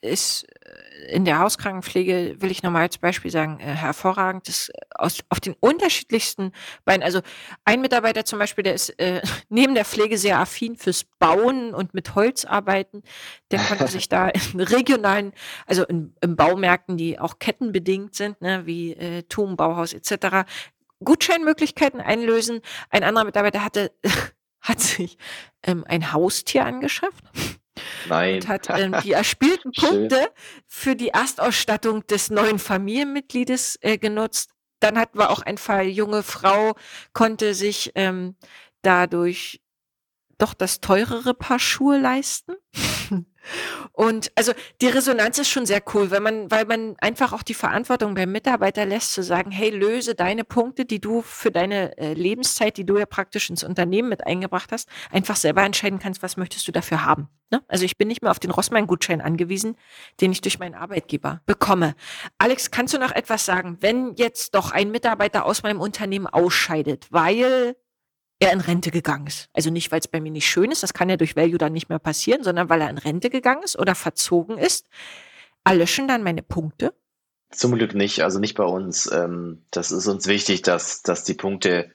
ist 0.00 0.44
äh, 0.44 1.12
in 1.12 1.24
der 1.24 1.38
Hauskrankenpflege, 1.38 2.36
will 2.38 2.50
ich 2.50 2.62
nochmal 2.62 2.82
als 2.82 2.98
Beispiel 2.98 3.30
sagen, 3.30 3.60
äh, 3.60 3.64
hervorragend. 3.64 4.48
Das 4.48 4.68
äh, 4.68 4.72
aus, 4.94 5.18
auf 5.28 5.40
den 5.40 5.54
unterschiedlichsten 5.60 6.52
Beinen. 6.84 7.02
Also 7.02 7.20
ein 7.64 7.80
Mitarbeiter 7.80 8.24
zum 8.24 8.38
Beispiel, 8.38 8.64
der 8.64 8.74
ist 8.74 8.90
äh, 8.98 9.22
neben 9.48 9.74
der 9.74 9.84
Pflege 9.84 10.18
sehr 10.18 10.38
affin 10.38 10.76
fürs 10.76 11.04
Bauen 11.18 11.74
und 11.74 11.94
mit 11.94 12.14
Holz 12.14 12.44
arbeiten. 12.44 13.02
Der 13.50 13.60
konnte 13.60 13.86
sich 13.88 14.08
da 14.08 14.28
in 14.28 14.60
regionalen, 14.60 15.32
also 15.66 15.84
in, 15.84 16.14
in 16.20 16.36
Baumärkten, 16.36 16.96
die 16.96 17.18
auch 17.18 17.38
kettenbedingt 17.38 18.14
sind, 18.14 18.40
ne, 18.40 18.66
wie 18.66 18.92
äh, 18.92 19.22
TUM, 19.24 19.56
Bauhaus 19.56 19.92
etc., 19.92 20.48
Gutscheinmöglichkeiten 21.04 22.00
einlösen. 22.00 22.60
Ein 22.88 23.04
anderer 23.04 23.26
Mitarbeiter 23.26 23.62
hatte, 23.62 23.92
hat 24.60 24.80
sich 24.80 25.18
ähm, 25.62 25.84
ein 25.86 26.12
Haustier 26.12 26.64
angeschafft 26.64 27.22
Nein. 28.08 28.36
Und 28.36 28.48
hat 28.48 28.68
ähm, 28.70 28.96
die 29.02 29.12
erspielten 29.12 29.72
Punkte 29.76 30.30
für 30.66 30.96
die 30.96 31.08
Erstausstattung 31.08 32.06
des 32.06 32.30
neuen 32.30 32.58
Familienmitgliedes 32.58 33.78
äh, 33.80 33.98
genutzt. 33.98 34.50
Dann 34.80 34.98
hatten 34.98 35.18
wir 35.18 35.30
auch 35.30 35.42
ein 35.42 35.58
Fall, 35.58 35.86
junge 35.86 36.22
Frau 36.22 36.74
konnte 37.12 37.54
sich 37.54 37.92
ähm, 37.94 38.36
dadurch 38.82 39.62
doch 40.38 40.54
das 40.54 40.80
teurere 40.80 41.34
Paar 41.34 41.58
Schuhe 41.58 41.98
leisten. 41.98 42.54
Und 43.96 44.30
also 44.34 44.52
die 44.82 44.88
Resonanz 44.88 45.38
ist 45.38 45.48
schon 45.48 45.64
sehr 45.64 45.82
cool, 45.94 46.10
weil 46.10 46.20
man, 46.20 46.50
weil 46.50 46.66
man 46.66 46.96
einfach 46.98 47.32
auch 47.32 47.42
die 47.42 47.54
Verantwortung 47.54 48.14
beim 48.14 48.30
Mitarbeiter 48.30 48.84
lässt, 48.84 49.14
zu 49.14 49.22
sagen, 49.22 49.50
hey, 49.50 49.70
löse 49.70 50.14
deine 50.14 50.44
Punkte, 50.44 50.84
die 50.84 51.00
du 51.00 51.22
für 51.22 51.50
deine 51.50 51.96
äh, 51.96 52.12
Lebenszeit, 52.12 52.76
die 52.76 52.84
du 52.84 52.98
ja 52.98 53.06
praktisch 53.06 53.48
ins 53.48 53.64
Unternehmen 53.64 54.10
mit 54.10 54.26
eingebracht 54.26 54.70
hast, 54.70 54.86
einfach 55.10 55.36
selber 55.36 55.62
entscheiden 55.62 55.98
kannst, 55.98 56.22
was 56.22 56.36
möchtest 56.36 56.68
du 56.68 56.72
dafür 56.72 57.06
haben. 57.06 57.30
Ne? 57.50 57.62
Also 57.68 57.86
ich 57.86 57.96
bin 57.96 58.08
nicht 58.08 58.20
mehr 58.20 58.30
auf 58.30 58.38
den 58.38 58.50
Rossmann-Gutschein 58.50 59.22
angewiesen, 59.22 59.78
den 60.20 60.30
ich 60.30 60.42
durch 60.42 60.58
meinen 60.58 60.74
Arbeitgeber 60.74 61.40
bekomme. 61.46 61.94
Alex, 62.36 62.70
kannst 62.70 62.92
du 62.92 62.98
noch 62.98 63.12
etwas 63.12 63.46
sagen, 63.46 63.78
wenn 63.80 64.14
jetzt 64.16 64.54
doch 64.54 64.72
ein 64.72 64.90
Mitarbeiter 64.90 65.46
aus 65.46 65.62
meinem 65.62 65.80
Unternehmen 65.80 66.26
ausscheidet, 66.26 67.06
weil 67.08 67.76
er 68.38 68.52
in 68.52 68.60
Rente 68.60 68.90
gegangen 68.90 69.26
ist. 69.26 69.48
Also 69.52 69.70
nicht, 69.70 69.90
weil 69.90 70.00
es 70.00 70.08
bei 70.08 70.20
mir 70.20 70.30
nicht 70.30 70.46
schön 70.46 70.70
ist, 70.70 70.82
das 70.82 70.92
kann 70.92 71.08
ja 71.08 71.16
durch 71.16 71.36
Value 71.36 71.58
dann 71.58 71.72
nicht 71.72 71.88
mehr 71.88 71.98
passieren, 71.98 72.44
sondern 72.44 72.68
weil 72.68 72.80
er 72.80 72.90
in 72.90 72.98
Rente 72.98 73.30
gegangen 73.30 73.62
ist 73.62 73.78
oder 73.78 73.94
verzogen 73.94 74.58
ist. 74.58 74.86
Erlöschen 75.64 76.06
dann 76.06 76.22
meine 76.22 76.42
Punkte? 76.42 76.94
Zum 77.50 77.74
Glück 77.74 77.94
nicht, 77.94 78.22
also 78.22 78.38
nicht 78.38 78.56
bei 78.56 78.64
uns. 78.64 79.10
Ähm, 79.10 79.64
das 79.70 79.90
ist 79.90 80.06
uns 80.06 80.26
wichtig, 80.26 80.62
dass, 80.62 81.02
dass 81.02 81.24
die 81.24 81.34
Punkte 81.34 81.94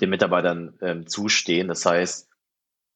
den 0.00 0.10
Mitarbeitern 0.10 0.78
ähm, 0.80 1.06
zustehen. 1.06 1.68
Das 1.68 1.84
heißt, 1.84 2.28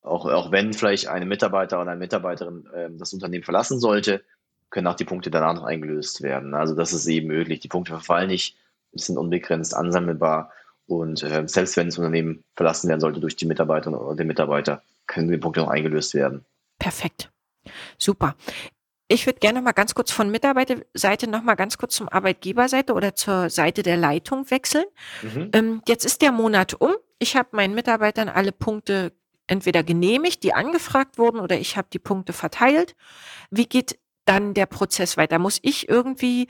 auch, 0.03 0.25
auch 0.27 0.51
wenn 0.51 0.73
vielleicht 0.73 1.09
ein 1.09 1.29
Mitarbeiter 1.29 1.81
oder 1.81 1.91
eine 1.91 1.99
Mitarbeiterin 1.99 2.69
ähm, 2.75 2.99
das 2.99 3.13
Unternehmen 3.13 3.45
verlassen 3.45 3.79
sollte, 3.79 4.25
können 4.71 4.87
auch 4.87 4.95
die 4.95 5.05
Punkte 5.05 5.31
danach 5.31 5.55
noch 5.55 5.65
eingelöst 5.65 6.23
werden. 6.23 6.55
Also 6.55 6.75
das 6.75 6.93
ist 6.93 7.07
eben 7.07 7.29
möglich. 7.29 7.61
Die 7.61 7.69
Punkte 7.69 7.93
verfallen 7.93 8.29
nicht, 8.29 8.57
sind 8.93 9.19
unbegrenzt 9.19 9.75
ansammelbar 9.75 10.53
und 10.89 11.23
äh, 11.23 11.47
selbst 11.47 11.77
wenn 11.77 11.87
das 11.87 11.99
Unternehmen 11.99 12.43
verlassen 12.57 12.89
werden 12.89 13.01
sollte 13.01 13.21
durch 13.21 13.37
die 13.37 13.47
Mitarbeiterinnen 13.47 14.01
oder 14.01 14.17
den 14.17 14.27
Mitarbeiter, 14.27 14.83
können 15.07 15.31
die 15.31 15.37
Punkte 15.37 15.61
noch 15.61 15.69
eingelöst 15.69 16.15
werden. 16.15 16.45
Perfekt. 16.79 17.31
Super. 17.99 18.35
Ich 19.07 19.27
würde 19.27 19.39
gerne 19.39 19.63
mal 19.63 19.73
ganz 19.73 19.95
kurz 19.95 20.11
von 20.11 20.31
Mitarbeiterseite 20.31 21.29
noch 21.29 21.43
mal 21.43 21.55
ganz 21.55 21.79
kurz 21.79 21.95
zum 21.95 22.09
Arbeitgeberseite 22.09 22.93
oder 22.95 23.15
zur 23.15 23.51
Seite 23.51 23.83
der 23.83 23.97
Leitung 23.97 24.51
wechseln. 24.51 24.85
Mhm. 25.23 25.51
Ähm, 25.53 25.83
jetzt 25.87 26.05
ist 26.05 26.23
der 26.23 26.33
Monat 26.33 26.75
um. 26.75 26.95
Ich 27.19 27.37
habe 27.37 27.49
meinen 27.53 27.75
Mitarbeitern 27.75 28.29
alle 28.29 28.53
Punkte 28.53 29.13
entweder 29.47 29.83
genehmigt, 29.83 30.43
die 30.43 30.53
angefragt 30.53 31.19
wurden, 31.19 31.41
oder 31.41 31.59
ich 31.59 31.77
habe 31.77 31.89
die 31.93 31.99
Punkte 31.99 32.33
verteilt. 32.33 32.97
Wie 33.51 33.67
geht 33.67 33.99
dann 34.27 34.53
der 34.53 34.67
Prozess 34.67 35.17
weiter? 35.17 35.39
Muss 35.39 35.59
ich 35.63 35.89
irgendwie 35.89 36.49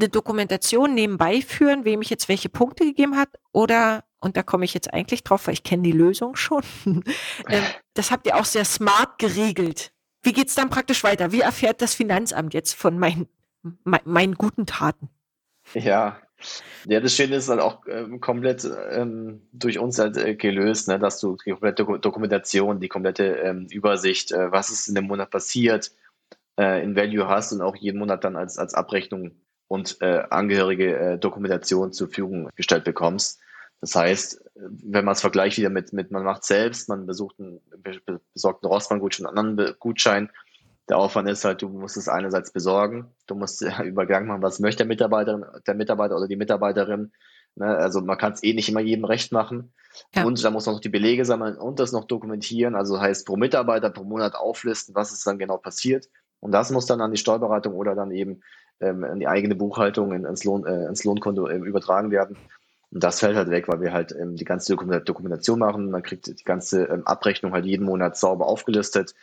eine 0.00 0.08
Dokumentation 0.08 0.94
nebenbei 0.94 1.42
führen, 1.42 1.84
wem 1.84 2.02
ich 2.02 2.10
jetzt 2.10 2.28
welche 2.28 2.48
Punkte 2.48 2.84
gegeben 2.84 3.16
hat 3.16 3.28
oder 3.52 4.04
und 4.22 4.36
da 4.36 4.42
komme 4.42 4.64
ich 4.64 4.74
jetzt 4.74 4.92
eigentlich 4.92 5.24
drauf, 5.24 5.46
weil 5.46 5.54
ich 5.54 5.62
kenne 5.62 5.82
die 5.82 5.92
Lösung 5.92 6.36
schon. 6.36 6.62
Ähm, 7.48 7.64
das 7.94 8.10
habt 8.10 8.26
ihr 8.26 8.36
auch 8.36 8.44
sehr 8.44 8.64
smart 8.64 9.18
geregelt. 9.18 9.92
Wie 10.22 10.32
geht's 10.32 10.54
dann 10.54 10.68
praktisch 10.68 11.02
weiter? 11.02 11.32
Wie 11.32 11.40
erfährt 11.40 11.80
das 11.80 11.94
Finanzamt 11.94 12.54
jetzt 12.54 12.74
von 12.74 12.98
meinen, 12.98 13.28
mein, 13.82 14.02
meinen 14.04 14.34
guten 14.34 14.66
Taten? 14.66 15.08
Ja, 15.74 16.20
ja, 16.86 17.00
das 17.00 17.14
Schöne 17.14 17.36
ist 17.36 17.48
halt 17.48 17.60
auch 17.60 17.82
ähm, 17.86 18.20
komplett 18.20 18.68
ähm, 18.92 19.42
durch 19.52 19.78
uns 19.78 19.98
halt 19.98 20.16
äh, 20.16 20.34
gelöst, 20.34 20.88
ne, 20.88 20.98
dass 20.98 21.20
du 21.20 21.36
die 21.44 21.50
komplette 21.50 21.84
Dokumentation, 21.84 22.80
die 22.80 22.88
komplette 22.88 23.24
ähm, 23.36 23.66
Übersicht, 23.70 24.32
äh, 24.32 24.50
was 24.50 24.70
ist 24.70 24.88
in 24.88 24.94
dem 24.94 25.06
Monat 25.06 25.30
passiert, 25.30 25.92
äh, 26.58 26.82
in 26.82 26.96
Value 26.96 27.28
hast 27.28 27.52
und 27.52 27.60
auch 27.60 27.76
jeden 27.76 27.98
Monat 27.98 28.24
dann 28.24 28.36
als, 28.36 28.58
als 28.58 28.74
Abrechnung 28.74 29.32
und 29.70 29.98
äh, 30.00 30.24
angehörige 30.30 30.98
äh, 30.98 31.18
Dokumentation 31.18 31.92
zur 31.92 32.08
Verfügung 32.08 32.50
gestellt 32.56 32.82
bekommst. 32.82 33.38
Das 33.80 33.94
heißt, 33.94 34.42
wenn 34.56 35.04
man 35.04 35.12
es 35.12 35.20
vergleicht 35.20 35.58
wieder 35.58 35.70
mit, 35.70 35.92
mit 35.92 36.10
man 36.10 36.24
macht 36.24 36.44
selbst, 36.44 36.88
man 36.88 37.06
besucht 37.06 37.36
einen, 37.38 37.60
besorgt 38.34 38.64
einen 38.64 38.72
Rossmann-Gutschein, 38.72 39.26
einen 39.26 39.38
anderen 39.38 39.76
Gutschein, 39.78 40.28
der 40.88 40.98
Aufwand 40.98 41.28
ist 41.28 41.44
halt, 41.44 41.62
du 41.62 41.68
musst 41.68 41.96
es 41.96 42.08
einerseits 42.08 42.50
besorgen, 42.50 43.14
du 43.28 43.36
musst 43.36 43.60
ja, 43.62 43.84
Übergang 43.84 44.26
machen, 44.26 44.42
was 44.42 44.58
möchte 44.58 44.78
der 44.78 44.86
Mitarbeiter, 44.86 45.60
der 45.64 45.74
Mitarbeiter 45.74 46.16
oder 46.16 46.26
die 46.26 46.34
Mitarbeiterin. 46.34 47.12
Ne? 47.54 47.66
Also 47.66 48.00
man 48.00 48.18
kann 48.18 48.32
es 48.32 48.42
eh 48.42 48.54
nicht 48.54 48.68
immer 48.68 48.80
jedem 48.80 49.04
recht 49.04 49.30
machen. 49.30 49.72
Ja. 50.16 50.24
Und 50.24 50.42
da 50.42 50.50
muss 50.50 50.66
man 50.66 50.74
noch 50.74 50.82
die 50.82 50.88
Belege 50.88 51.24
sammeln 51.24 51.56
und 51.56 51.78
das 51.78 51.92
noch 51.92 52.06
dokumentieren. 52.06 52.74
Also 52.74 53.00
heißt 53.00 53.24
pro 53.24 53.36
Mitarbeiter 53.36 53.90
pro 53.90 54.02
Monat 54.02 54.34
auflisten, 54.34 54.96
was 54.96 55.12
ist 55.12 55.24
dann 55.28 55.38
genau 55.38 55.58
passiert. 55.58 56.08
Und 56.40 56.50
das 56.50 56.72
muss 56.72 56.86
dann 56.86 57.00
an 57.00 57.12
die 57.12 57.18
Steuerberatung 57.18 57.74
oder 57.74 57.94
dann 57.94 58.10
eben 58.10 58.42
ähm, 58.80 59.04
in 59.04 59.20
die 59.20 59.28
eigene 59.28 59.54
Buchhaltung, 59.54 60.12
in, 60.12 60.24
ins, 60.24 60.44
Lohn, 60.44 60.66
äh, 60.66 60.86
ins 60.86 61.04
Lohnkonto 61.04 61.46
äh, 61.46 61.56
übertragen 61.56 62.10
werden. 62.10 62.36
Und 62.90 63.04
das 63.04 63.20
fällt 63.20 63.36
halt 63.36 63.50
weg, 63.50 63.68
weil 63.68 63.80
wir 63.80 63.92
halt 63.92 64.14
ähm, 64.18 64.36
die 64.36 64.44
ganze 64.44 64.74
Dokumentation 64.74 65.58
machen. 65.58 65.90
Man 65.90 66.02
kriegt 66.02 66.26
die 66.26 66.44
ganze 66.44 66.84
ähm, 66.84 67.06
Abrechnung 67.06 67.52
halt 67.52 67.64
jeden 67.64 67.86
Monat 67.86 68.16
sauber 68.16 68.46
aufgelistet. 68.46 69.14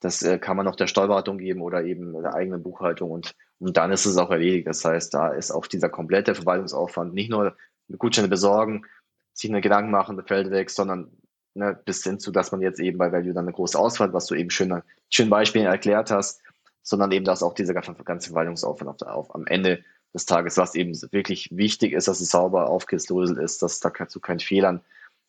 Das 0.00 0.22
äh, 0.22 0.38
kann 0.38 0.56
man 0.56 0.68
auch 0.68 0.76
der 0.76 0.86
Steuerberatung 0.86 1.38
geben 1.38 1.62
oder 1.62 1.82
eben 1.84 2.12
der 2.20 2.34
eigenen 2.34 2.62
Buchhaltung 2.62 3.10
und, 3.10 3.34
und 3.58 3.76
dann 3.76 3.90
ist 3.90 4.04
es 4.04 4.18
auch 4.18 4.30
erledigt. 4.30 4.66
Das 4.66 4.84
heißt, 4.84 5.14
da 5.14 5.28
ist 5.28 5.50
auch 5.50 5.66
dieser 5.66 5.88
komplette 5.88 6.34
Verwaltungsaufwand 6.34 7.14
nicht 7.14 7.30
nur 7.30 7.56
Gutscheine 7.96 8.28
besorgen, 8.28 8.84
sich 9.32 9.50
eine 9.50 9.62
Gedanken 9.62 9.90
machen, 9.90 10.22
fällt 10.26 10.50
weg, 10.50 10.68
sondern 10.70 11.10
ne, 11.54 11.78
bis 11.84 12.04
hin 12.04 12.18
zu, 12.18 12.30
dass 12.30 12.52
man 12.52 12.60
jetzt 12.60 12.80
eben 12.80 12.98
bei 12.98 13.12
Value 13.12 13.32
dann 13.32 13.46
eine 13.46 13.52
große 13.52 13.78
Auswahl, 13.78 14.12
was 14.12 14.26
du 14.26 14.34
eben 14.34 14.50
schön, 14.50 14.82
schön 15.08 15.30
Beispielen 15.30 15.66
erklärt 15.66 16.10
hast, 16.10 16.42
sondern 16.84 17.10
eben, 17.10 17.24
dass 17.24 17.42
auch 17.42 17.54
dieser 17.54 17.74
ganze 17.74 18.28
Verwaltungsaufwand 18.28 19.02
auf, 19.02 19.08
auf, 19.08 19.34
am 19.34 19.46
Ende 19.46 19.82
des 20.14 20.26
Tages, 20.26 20.56
was 20.56 20.76
eben 20.76 20.94
wirklich 21.10 21.48
wichtig 21.50 21.92
ist, 21.92 22.06
dass 22.06 22.20
es 22.20 22.30
sauber 22.30 22.68
aufgeslöselt 22.68 23.38
ist, 23.38 23.62
dass 23.62 23.80
da 23.80 23.90
zu 24.06 24.20
keinen 24.20 24.38
Fehlern 24.38 24.80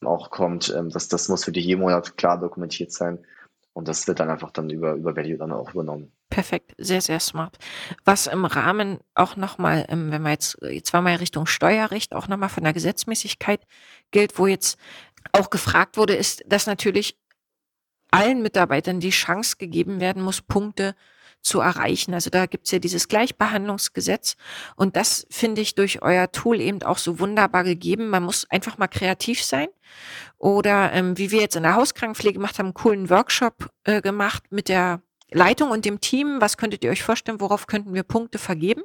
auch 0.03 0.29
kommt. 0.29 0.71
Ähm, 0.77 0.89
das, 0.89 1.07
das 1.07 1.29
muss 1.29 1.45
für 1.45 1.51
dich 1.51 1.65
jeden 1.65 1.81
Monat 1.81 2.17
klar 2.17 2.39
dokumentiert 2.39 2.91
sein. 2.91 3.25
Und 3.73 3.87
das 3.87 4.07
wird 4.07 4.19
dann 4.19 4.29
einfach 4.29 4.51
dann 4.51 4.69
über, 4.69 4.93
über 4.93 5.15
Value 5.15 5.37
dann 5.37 5.51
auch 5.51 5.73
übernommen. 5.73 6.11
Perfekt, 6.29 6.73
sehr, 6.77 7.01
sehr 7.01 7.19
smart. 7.19 7.57
Was 8.05 8.27
im 8.27 8.45
Rahmen 8.45 8.99
auch 9.15 9.35
nochmal, 9.35 9.85
ähm, 9.89 10.11
wenn 10.11 10.21
wir 10.21 10.31
jetzt, 10.31 10.57
jetzt 10.61 10.93
wir 10.93 11.19
Richtung 11.19 11.45
Steuerrecht, 11.45 12.13
auch 12.13 12.27
nochmal 12.27 12.49
von 12.49 12.63
der 12.63 12.73
Gesetzmäßigkeit 12.73 13.65
gilt, 14.11 14.37
wo 14.37 14.47
jetzt 14.47 14.77
auch 15.31 15.49
gefragt 15.49 15.97
wurde, 15.97 16.15
ist, 16.15 16.43
dass 16.47 16.67
natürlich 16.67 17.17
allen 18.11 18.41
Mitarbeitern 18.41 18.99
die 18.99 19.09
Chance 19.09 19.57
gegeben 19.57 19.99
werden 19.99 20.21
muss, 20.21 20.41
Punkte 20.41 20.95
zu 21.45 21.59
erreichen. 21.59 22.13
Also 22.13 22.29
da 22.29 22.47
gibt's 22.47 22.71
ja 22.71 22.79
dieses 22.79 23.07
Gleichbehandlungsgesetz 23.07 24.35
und 24.75 24.95
das 24.95 25.27
finde 25.29 25.61
ich 25.61 25.75
durch 25.75 26.01
euer 26.01 26.31
Tool 26.31 26.59
eben 26.59 26.81
auch 26.83 26.97
so 26.97 27.19
wunderbar 27.19 27.63
gegeben. 27.63 28.09
Man 28.09 28.23
muss 28.23 28.49
einfach 28.49 28.77
mal 28.77 28.87
kreativ 28.87 29.43
sein 29.43 29.67
oder 30.37 30.91
ähm, 30.93 31.17
wie 31.17 31.31
wir 31.31 31.41
jetzt 31.41 31.55
in 31.55 31.63
der 31.63 31.75
Hauskrankenpflege 31.75 32.33
gemacht 32.33 32.57
haben, 32.57 32.67
einen 32.67 32.73
coolen 32.73 33.09
Workshop 33.09 33.69
äh, 33.83 34.01
gemacht 34.01 34.43
mit 34.49 34.69
der 34.69 35.01
Leitung 35.35 35.69
und 35.69 35.83
dem 35.83 35.99
Team, 35.99 36.39
was 36.39 36.55
könntet 36.55 36.83
ihr 36.83 36.89
euch 36.89 37.03
vorstellen, 37.03 37.41
worauf 37.41 37.67
könnten 37.67 37.93
wir 37.93 38.03
Punkte 38.03 38.37
vergeben? 38.37 38.83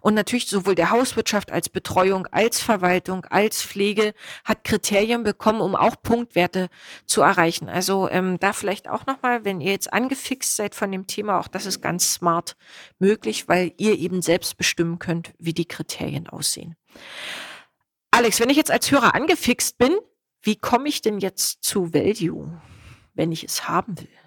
Und 0.00 0.14
natürlich 0.14 0.48
sowohl 0.48 0.74
der 0.74 0.90
Hauswirtschaft 0.90 1.52
als 1.52 1.68
Betreuung, 1.68 2.26
als 2.26 2.60
Verwaltung, 2.60 3.24
als 3.26 3.62
Pflege 3.62 4.12
hat 4.44 4.64
Kriterien 4.64 5.22
bekommen, 5.22 5.60
um 5.60 5.76
auch 5.76 5.94
Punktwerte 6.02 6.68
zu 7.06 7.22
erreichen. 7.22 7.68
Also 7.68 8.08
ähm, 8.10 8.38
da 8.40 8.52
vielleicht 8.52 8.88
auch 8.88 9.06
nochmal, 9.06 9.44
wenn 9.44 9.60
ihr 9.60 9.70
jetzt 9.70 9.92
angefixt 9.92 10.56
seid 10.56 10.74
von 10.74 10.90
dem 10.90 11.06
Thema, 11.06 11.38
auch 11.38 11.48
das 11.48 11.66
ist 11.66 11.80
ganz 11.80 12.12
smart 12.12 12.56
möglich, 12.98 13.46
weil 13.46 13.72
ihr 13.76 13.96
eben 13.96 14.22
selbst 14.22 14.56
bestimmen 14.56 14.98
könnt, 14.98 15.34
wie 15.38 15.54
die 15.54 15.66
Kriterien 15.66 16.28
aussehen. 16.28 16.74
Alex, 18.10 18.40
wenn 18.40 18.50
ich 18.50 18.56
jetzt 18.56 18.72
als 18.72 18.90
Hörer 18.90 19.14
angefixt 19.14 19.78
bin, 19.78 19.96
wie 20.42 20.56
komme 20.56 20.88
ich 20.88 21.00
denn 21.00 21.20
jetzt 21.20 21.62
zu 21.62 21.94
Value, 21.94 22.60
wenn 23.14 23.30
ich 23.30 23.44
es 23.44 23.68
haben 23.68 24.00
will? 24.00 24.25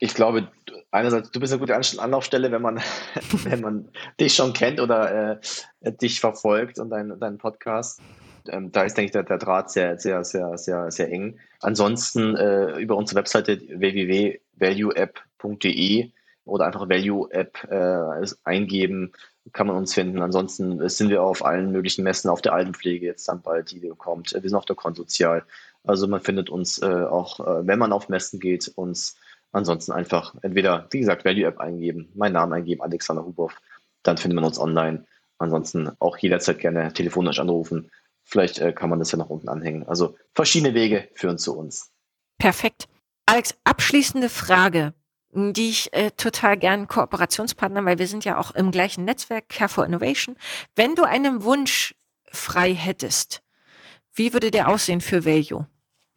Ich 0.00 0.14
glaube, 0.14 0.48
einerseits, 0.90 1.30
du 1.30 1.40
bist 1.40 1.52
eine 1.52 1.60
gute 1.60 1.76
Anlaufstelle, 1.76 2.50
wenn 2.50 2.62
man, 2.62 2.80
wenn 3.44 3.60
man 3.60 3.88
dich 4.18 4.34
schon 4.34 4.52
kennt 4.52 4.80
oder 4.80 5.40
äh, 5.82 5.92
dich 5.92 6.20
verfolgt 6.20 6.78
und 6.78 6.90
deinen 6.90 7.18
dein 7.20 7.38
Podcast. 7.38 8.00
Ähm, 8.48 8.72
da 8.72 8.82
ist, 8.82 8.96
denke 8.96 9.06
ich, 9.06 9.12
der, 9.12 9.22
der 9.24 9.38
Draht 9.38 9.70
sehr, 9.70 9.98
sehr, 9.98 10.24
sehr, 10.24 10.56
sehr, 10.56 10.90
sehr 10.90 11.12
eng. 11.12 11.38
Ansonsten 11.60 12.34
äh, 12.36 12.80
über 12.80 12.96
unsere 12.96 13.18
Webseite 13.18 13.60
www.valueapp.de 13.60 16.10
oder 16.46 16.66
einfach 16.66 16.88
Value 16.88 17.30
App 17.30 17.58
äh, 17.70 18.26
eingeben, 18.44 19.12
kann 19.52 19.66
man 19.66 19.76
uns 19.76 19.92
finden. 19.94 20.22
Ansonsten 20.22 20.88
sind 20.88 21.10
wir 21.10 21.22
auf 21.22 21.44
allen 21.44 21.72
möglichen 21.72 22.04
Messen, 22.04 22.30
auf 22.30 22.40
der 22.40 22.54
Altenpflege 22.54 23.04
jetzt 23.04 23.28
dann 23.28 23.42
bald, 23.42 23.70
die 23.70 23.86
kommt. 23.98 24.32
Wir 24.32 24.40
sind 24.40 24.56
auf 24.56 24.64
der 24.64 24.76
Konsozial. 24.76 25.44
Also 25.84 26.08
man 26.08 26.20
findet 26.20 26.50
uns 26.50 26.82
äh, 26.82 26.86
auch, 26.86 27.40
äh, 27.40 27.66
wenn 27.66 27.78
man 27.78 27.92
auf 27.92 28.08
Messen 28.08 28.40
geht, 28.40 28.72
uns 28.74 29.16
Ansonsten 29.52 29.92
einfach 29.92 30.34
entweder, 30.42 30.86
wie 30.90 31.00
gesagt, 31.00 31.24
Value 31.24 31.46
App 31.46 31.58
eingeben, 31.58 32.10
meinen 32.14 32.34
Namen 32.34 32.52
eingeben, 32.52 32.82
Alexander 32.82 33.24
Hubow, 33.24 33.50
dann 34.02 34.16
findet 34.16 34.36
man 34.36 34.44
uns 34.44 34.58
online. 34.58 35.06
Ansonsten 35.38 35.90
auch 35.98 36.16
jederzeit 36.18 36.58
gerne 36.58 36.92
telefonisch 36.92 37.40
anrufen. 37.40 37.90
Vielleicht 38.24 38.58
äh, 38.58 38.72
kann 38.72 38.90
man 38.90 38.98
das 38.98 39.10
ja 39.10 39.18
noch 39.18 39.30
unten 39.30 39.48
anhängen. 39.48 39.88
Also 39.88 40.16
verschiedene 40.34 40.74
Wege 40.74 41.08
führen 41.14 41.38
zu 41.38 41.56
uns. 41.56 41.90
Perfekt. 42.38 42.88
Alex, 43.26 43.54
abschließende 43.64 44.28
Frage, 44.28 44.94
die 45.32 45.70
ich 45.70 45.92
äh, 45.92 46.10
total 46.12 46.56
gern 46.56 46.88
Kooperationspartner, 46.88 47.84
weil 47.84 47.98
wir 47.98 48.06
sind 48.06 48.24
ja 48.24 48.38
auch 48.38 48.52
im 48.52 48.70
gleichen 48.70 49.04
Netzwerk, 49.04 49.48
Care 49.48 49.68
for 49.68 49.86
Innovation. 49.86 50.36
Wenn 50.76 50.94
du 50.94 51.04
einen 51.04 51.42
Wunsch 51.42 51.94
frei 52.30 52.74
hättest, 52.74 53.42
wie 54.14 54.32
würde 54.32 54.50
der 54.50 54.68
aussehen 54.68 55.00
für 55.00 55.24
Value? 55.24 55.66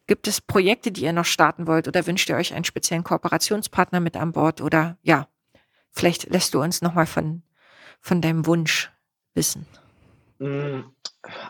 Gibt 0.06 0.28
es 0.28 0.40
Projekte, 0.40 0.92
die 0.92 1.04
ihr 1.04 1.12
noch 1.12 1.24
starten 1.24 1.66
wollt 1.66 1.88
oder 1.88 2.06
wünscht 2.06 2.28
ihr 2.28 2.36
euch 2.36 2.52
einen 2.54 2.64
speziellen 2.64 3.04
Kooperationspartner 3.04 4.00
mit 4.00 4.16
an 4.16 4.32
Bord 4.32 4.60
oder 4.60 4.98
ja, 5.02 5.28
vielleicht 5.90 6.30
lässt 6.30 6.54
du 6.54 6.60
uns 6.60 6.82
nochmal 6.82 7.06
von, 7.06 7.42
von 8.00 8.20
deinem 8.20 8.46
Wunsch 8.46 8.92
wissen. 9.34 9.66
Mm, 10.38 10.80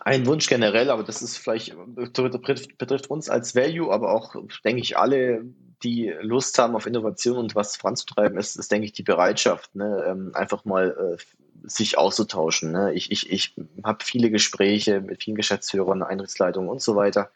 ein 0.04 0.26
Wunsch 0.26 0.46
generell, 0.46 0.90
aber 0.90 1.02
das 1.02 1.20
ist 1.20 1.36
vielleicht, 1.36 1.74
betrifft, 1.96 3.10
uns 3.10 3.28
als 3.28 3.56
Value, 3.56 3.92
aber 3.92 4.12
auch, 4.12 4.36
denke 4.64 4.82
ich, 4.82 4.96
alle, 4.96 5.44
die 5.82 6.14
Lust 6.20 6.58
haben 6.58 6.76
auf 6.76 6.86
Innovation 6.86 7.36
und 7.36 7.54
was 7.56 7.76
voranzutreiben, 7.76 8.38
ist, 8.38 8.56
ist 8.56 8.70
denke 8.70 8.86
ich, 8.86 8.92
die 8.92 9.02
Bereitschaft, 9.02 9.74
ne? 9.74 10.04
Ähm, 10.06 10.30
einfach 10.34 10.64
mal 10.64 11.16
äh, 11.18 11.22
sich 11.66 11.98
auszutauschen. 11.98 12.72
Ne? 12.72 12.92
Ich, 12.94 13.10
ich, 13.10 13.30
ich 13.30 13.56
habe 13.82 14.04
viele 14.04 14.30
Gespräche 14.30 15.00
mit 15.00 15.22
vielen 15.22 15.36
Geschäftsführern, 15.36 16.02
Einrichtsleitungen 16.02 16.68
und 16.68 16.82
so 16.82 16.94
weiter. 16.94 17.30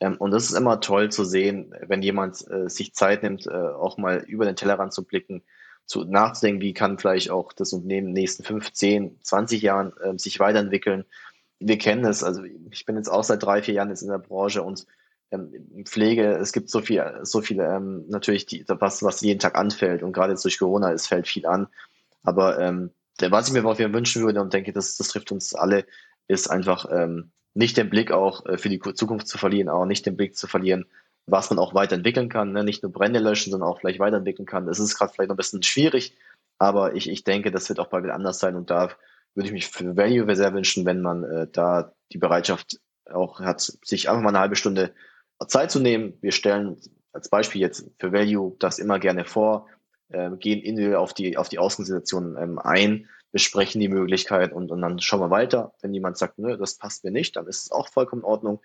Ähm, 0.00 0.16
und 0.18 0.30
das 0.30 0.44
ist 0.44 0.56
immer 0.56 0.80
toll 0.80 1.10
zu 1.10 1.24
sehen, 1.24 1.74
wenn 1.86 2.02
jemand 2.02 2.48
äh, 2.50 2.68
sich 2.68 2.94
Zeit 2.94 3.22
nimmt, 3.22 3.46
äh, 3.46 3.50
auch 3.50 3.98
mal 3.98 4.24
über 4.26 4.44
den 4.44 4.56
Tellerrand 4.56 4.92
zu 4.92 5.04
blicken, 5.04 5.42
zu 5.86 6.04
nachzudenken, 6.04 6.60
wie 6.60 6.74
kann 6.74 6.98
vielleicht 6.98 7.30
auch 7.30 7.52
das 7.52 7.72
Unternehmen 7.72 8.08
in 8.08 8.14
den 8.14 8.22
nächsten 8.22 8.44
15, 8.44 9.20
20 9.22 9.62
Jahren 9.62 9.92
äh, 9.98 10.18
sich 10.18 10.40
weiterentwickeln. 10.40 11.04
Wir 11.58 11.78
kennen 11.78 12.04
es, 12.04 12.22
also 12.22 12.42
ich 12.70 12.84
bin 12.84 12.96
jetzt 12.96 13.08
auch 13.08 13.24
seit 13.24 13.42
drei, 13.42 13.62
vier 13.62 13.74
Jahren 13.74 13.88
jetzt 13.88 14.02
in 14.02 14.08
der 14.08 14.18
Branche 14.18 14.62
und 14.62 14.86
ähm, 15.30 15.84
Pflege, 15.84 16.32
es 16.36 16.52
gibt 16.52 16.70
so 16.70 16.80
viel, 16.80 17.02
so 17.22 17.40
viele, 17.40 17.64
ähm, 17.66 18.04
natürlich, 18.08 18.46
die, 18.46 18.64
was, 18.68 19.02
was 19.02 19.20
jeden 19.22 19.40
Tag 19.40 19.56
anfällt 19.56 20.02
und 20.02 20.12
gerade 20.12 20.32
jetzt 20.32 20.44
durch 20.44 20.58
Corona, 20.58 20.92
es 20.92 21.06
fällt 21.06 21.26
viel 21.26 21.46
an. 21.46 21.68
Aber 22.22 22.58
ähm, 22.58 22.90
was 23.20 23.48
ich 23.48 23.54
mir 23.54 23.64
wünschen 23.64 24.22
würde 24.24 24.42
und 24.42 24.52
denke, 24.52 24.72
das, 24.72 24.96
das 24.96 25.08
trifft 25.08 25.32
uns 25.32 25.54
alle, 25.54 25.86
ist 26.28 26.48
einfach 26.48 26.86
ähm, 26.90 27.30
nicht 27.56 27.76
den 27.76 27.90
Blick 27.90 28.12
auch 28.12 28.44
äh, 28.46 28.58
für 28.58 28.68
die 28.68 28.80
Zukunft 28.80 29.26
zu 29.28 29.38
verlieren, 29.38 29.68
auch 29.68 29.86
nicht 29.86 30.06
den 30.06 30.16
Blick 30.16 30.36
zu 30.36 30.46
verlieren, 30.46 30.86
was 31.26 31.50
man 31.50 31.58
auch 31.58 31.74
weiterentwickeln 31.74 32.28
kann, 32.28 32.52
ne? 32.52 32.62
nicht 32.62 32.82
nur 32.82 32.92
Brände 32.92 33.18
löschen, 33.18 33.50
sondern 33.50 33.68
auch 33.68 33.80
vielleicht 33.80 33.98
weiterentwickeln 33.98 34.46
kann. 34.46 34.66
Das 34.66 34.78
ist 34.78 34.96
gerade 34.96 35.12
vielleicht 35.12 35.28
noch 35.28 35.34
ein 35.34 35.38
bisschen 35.38 35.62
schwierig, 35.62 36.16
aber 36.58 36.94
ich, 36.94 37.08
ich 37.08 37.24
denke, 37.24 37.50
das 37.50 37.68
wird 37.68 37.80
auch 37.80 37.88
bald 37.88 38.04
wieder 38.04 38.14
anders 38.14 38.38
sein 38.38 38.54
und 38.54 38.70
da 38.70 38.90
würde 39.34 39.48
ich 39.48 39.52
mich 39.52 39.66
für 39.66 39.96
Value 39.96 40.36
sehr 40.36 40.54
wünschen, 40.54 40.84
wenn 40.86 41.02
man 41.02 41.24
äh, 41.24 41.46
da 41.50 41.92
die 42.12 42.18
Bereitschaft 42.18 42.78
auch 43.10 43.40
hat, 43.40 43.60
sich 43.60 44.08
einfach 44.08 44.22
mal 44.22 44.30
eine 44.30 44.40
halbe 44.40 44.56
Stunde 44.56 44.92
Zeit 45.48 45.70
zu 45.70 45.80
nehmen. 45.80 46.14
Wir 46.20 46.32
stellen 46.32 46.76
als 47.12 47.28
Beispiel 47.28 47.60
jetzt 47.60 47.90
für 47.98 48.12
Value 48.12 48.56
das 48.58 48.78
immer 48.78 48.98
gerne 48.98 49.24
vor, 49.24 49.68
äh, 50.10 50.30
gehen 50.36 50.60
individuell 50.60 50.96
auf 50.96 51.14
die, 51.14 51.36
auf 51.36 51.48
die 51.48 51.58
Ausgangssituation 51.58 52.36
ähm, 52.38 52.58
ein 52.58 53.08
besprechen 53.36 53.82
die 53.82 53.90
Möglichkeit 53.90 54.54
und, 54.54 54.70
und 54.70 54.80
dann 54.80 54.98
schauen 54.98 55.20
wir 55.20 55.28
weiter. 55.28 55.74
Wenn 55.82 55.92
jemand 55.92 56.16
sagt, 56.16 56.38
nö, 56.38 56.56
das 56.56 56.76
passt 56.76 57.04
mir 57.04 57.10
nicht, 57.10 57.36
dann 57.36 57.46
ist 57.46 57.66
es 57.66 57.70
auch 57.70 57.86
vollkommen 57.86 58.22
in 58.22 58.26
Ordnung. 58.26 58.60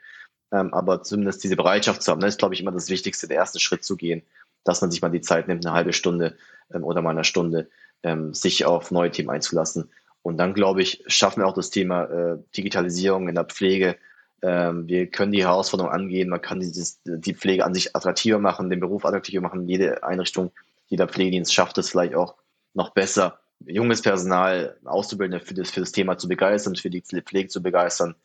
Ähm, 0.53 0.73
aber 0.73 1.03
zumindest 1.03 1.43
diese 1.43 1.57
Bereitschaft 1.57 2.01
zu 2.01 2.09
haben, 2.09 2.21
das 2.21 2.35
ist, 2.35 2.37
glaube 2.37 2.53
ich, 2.53 2.61
immer 2.61 2.71
das 2.71 2.89
Wichtigste, 2.89 3.27
der 3.27 3.35
erste 3.35 3.59
Schritt 3.59 3.83
zu 3.83 3.97
gehen, 3.97 4.21
dass 4.63 4.79
man 4.79 4.89
sich 4.89 5.01
mal 5.01 5.11
die 5.11 5.19
Zeit 5.19 5.49
nimmt, 5.49 5.65
eine 5.65 5.75
halbe 5.75 5.91
Stunde 5.91 6.37
ähm, 6.73 6.85
oder 6.85 7.01
mal 7.01 7.09
eine 7.09 7.25
Stunde, 7.25 7.67
ähm, 8.01 8.33
sich 8.33 8.63
auf 8.63 8.91
neue 8.91 9.11
Themen 9.11 9.29
einzulassen. 9.29 9.89
Und 10.21 10.37
dann, 10.37 10.53
glaube 10.53 10.81
ich, 10.81 11.03
schaffen 11.07 11.41
wir 11.41 11.47
auch 11.47 11.53
das 11.53 11.69
Thema 11.69 12.05
äh, 12.05 12.37
Digitalisierung 12.55 13.27
in 13.27 13.35
der 13.35 13.43
Pflege. 13.43 13.97
Ähm, 14.41 14.87
wir 14.87 15.07
können 15.07 15.33
die 15.33 15.43
Herausforderung 15.43 15.91
angehen, 15.91 16.29
man 16.29 16.41
kann 16.41 16.61
dieses, 16.61 17.01
die 17.03 17.35
Pflege 17.35 17.65
an 17.65 17.73
sich 17.73 17.93
attraktiver 17.93 18.39
machen, 18.39 18.69
den 18.69 18.79
Beruf 18.79 19.03
attraktiver 19.03 19.41
machen. 19.41 19.67
Jede 19.67 20.01
Einrichtung, 20.05 20.53
jeder 20.87 21.09
Pflegedienst 21.09 21.53
schafft 21.53 21.77
es 21.77 21.89
vielleicht 21.89 22.15
auch 22.15 22.35
noch 22.73 22.91
besser, 22.91 23.40
junges 23.65 24.01
Personal, 24.01 24.77
Auszubildende 24.85 25.43
für 25.45 25.53
das, 25.53 25.71
für 25.71 25.79
das 25.79 25.91
Thema 25.91 26.17
zu 26.17 26.27
begeistern, 26.27 26.75
für 26.75 26.89
die 26.89 27.01
Pflege 27.01 27.49
zu 27.49 27.61
begeistern. 27.61 28.15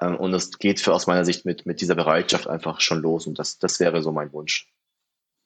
Ähm, 0.00 0.16
und 0.16 0.34
es 0.34 0.58
geht 0.58 0.80
für, 0.80 0.94
aus 0.94 1.06
meiner 1.06 1.24
Sicht 1.24 1.44
mit, 1.44 1.66
mit 1.66 1.80
dieser 1.80 1.94
Bereitschaft 1.94 2.46
einfach 2.46 2.80
schon 2.80 3.00
los. 3.00 3.26
Und 3.26 3.38
das, 3.38 3.58
das 3.58 3.80
wäre 3.80 4.02
so 4.02 4.12
mein 4.12 4.32
Wunsch. 4.32 4.72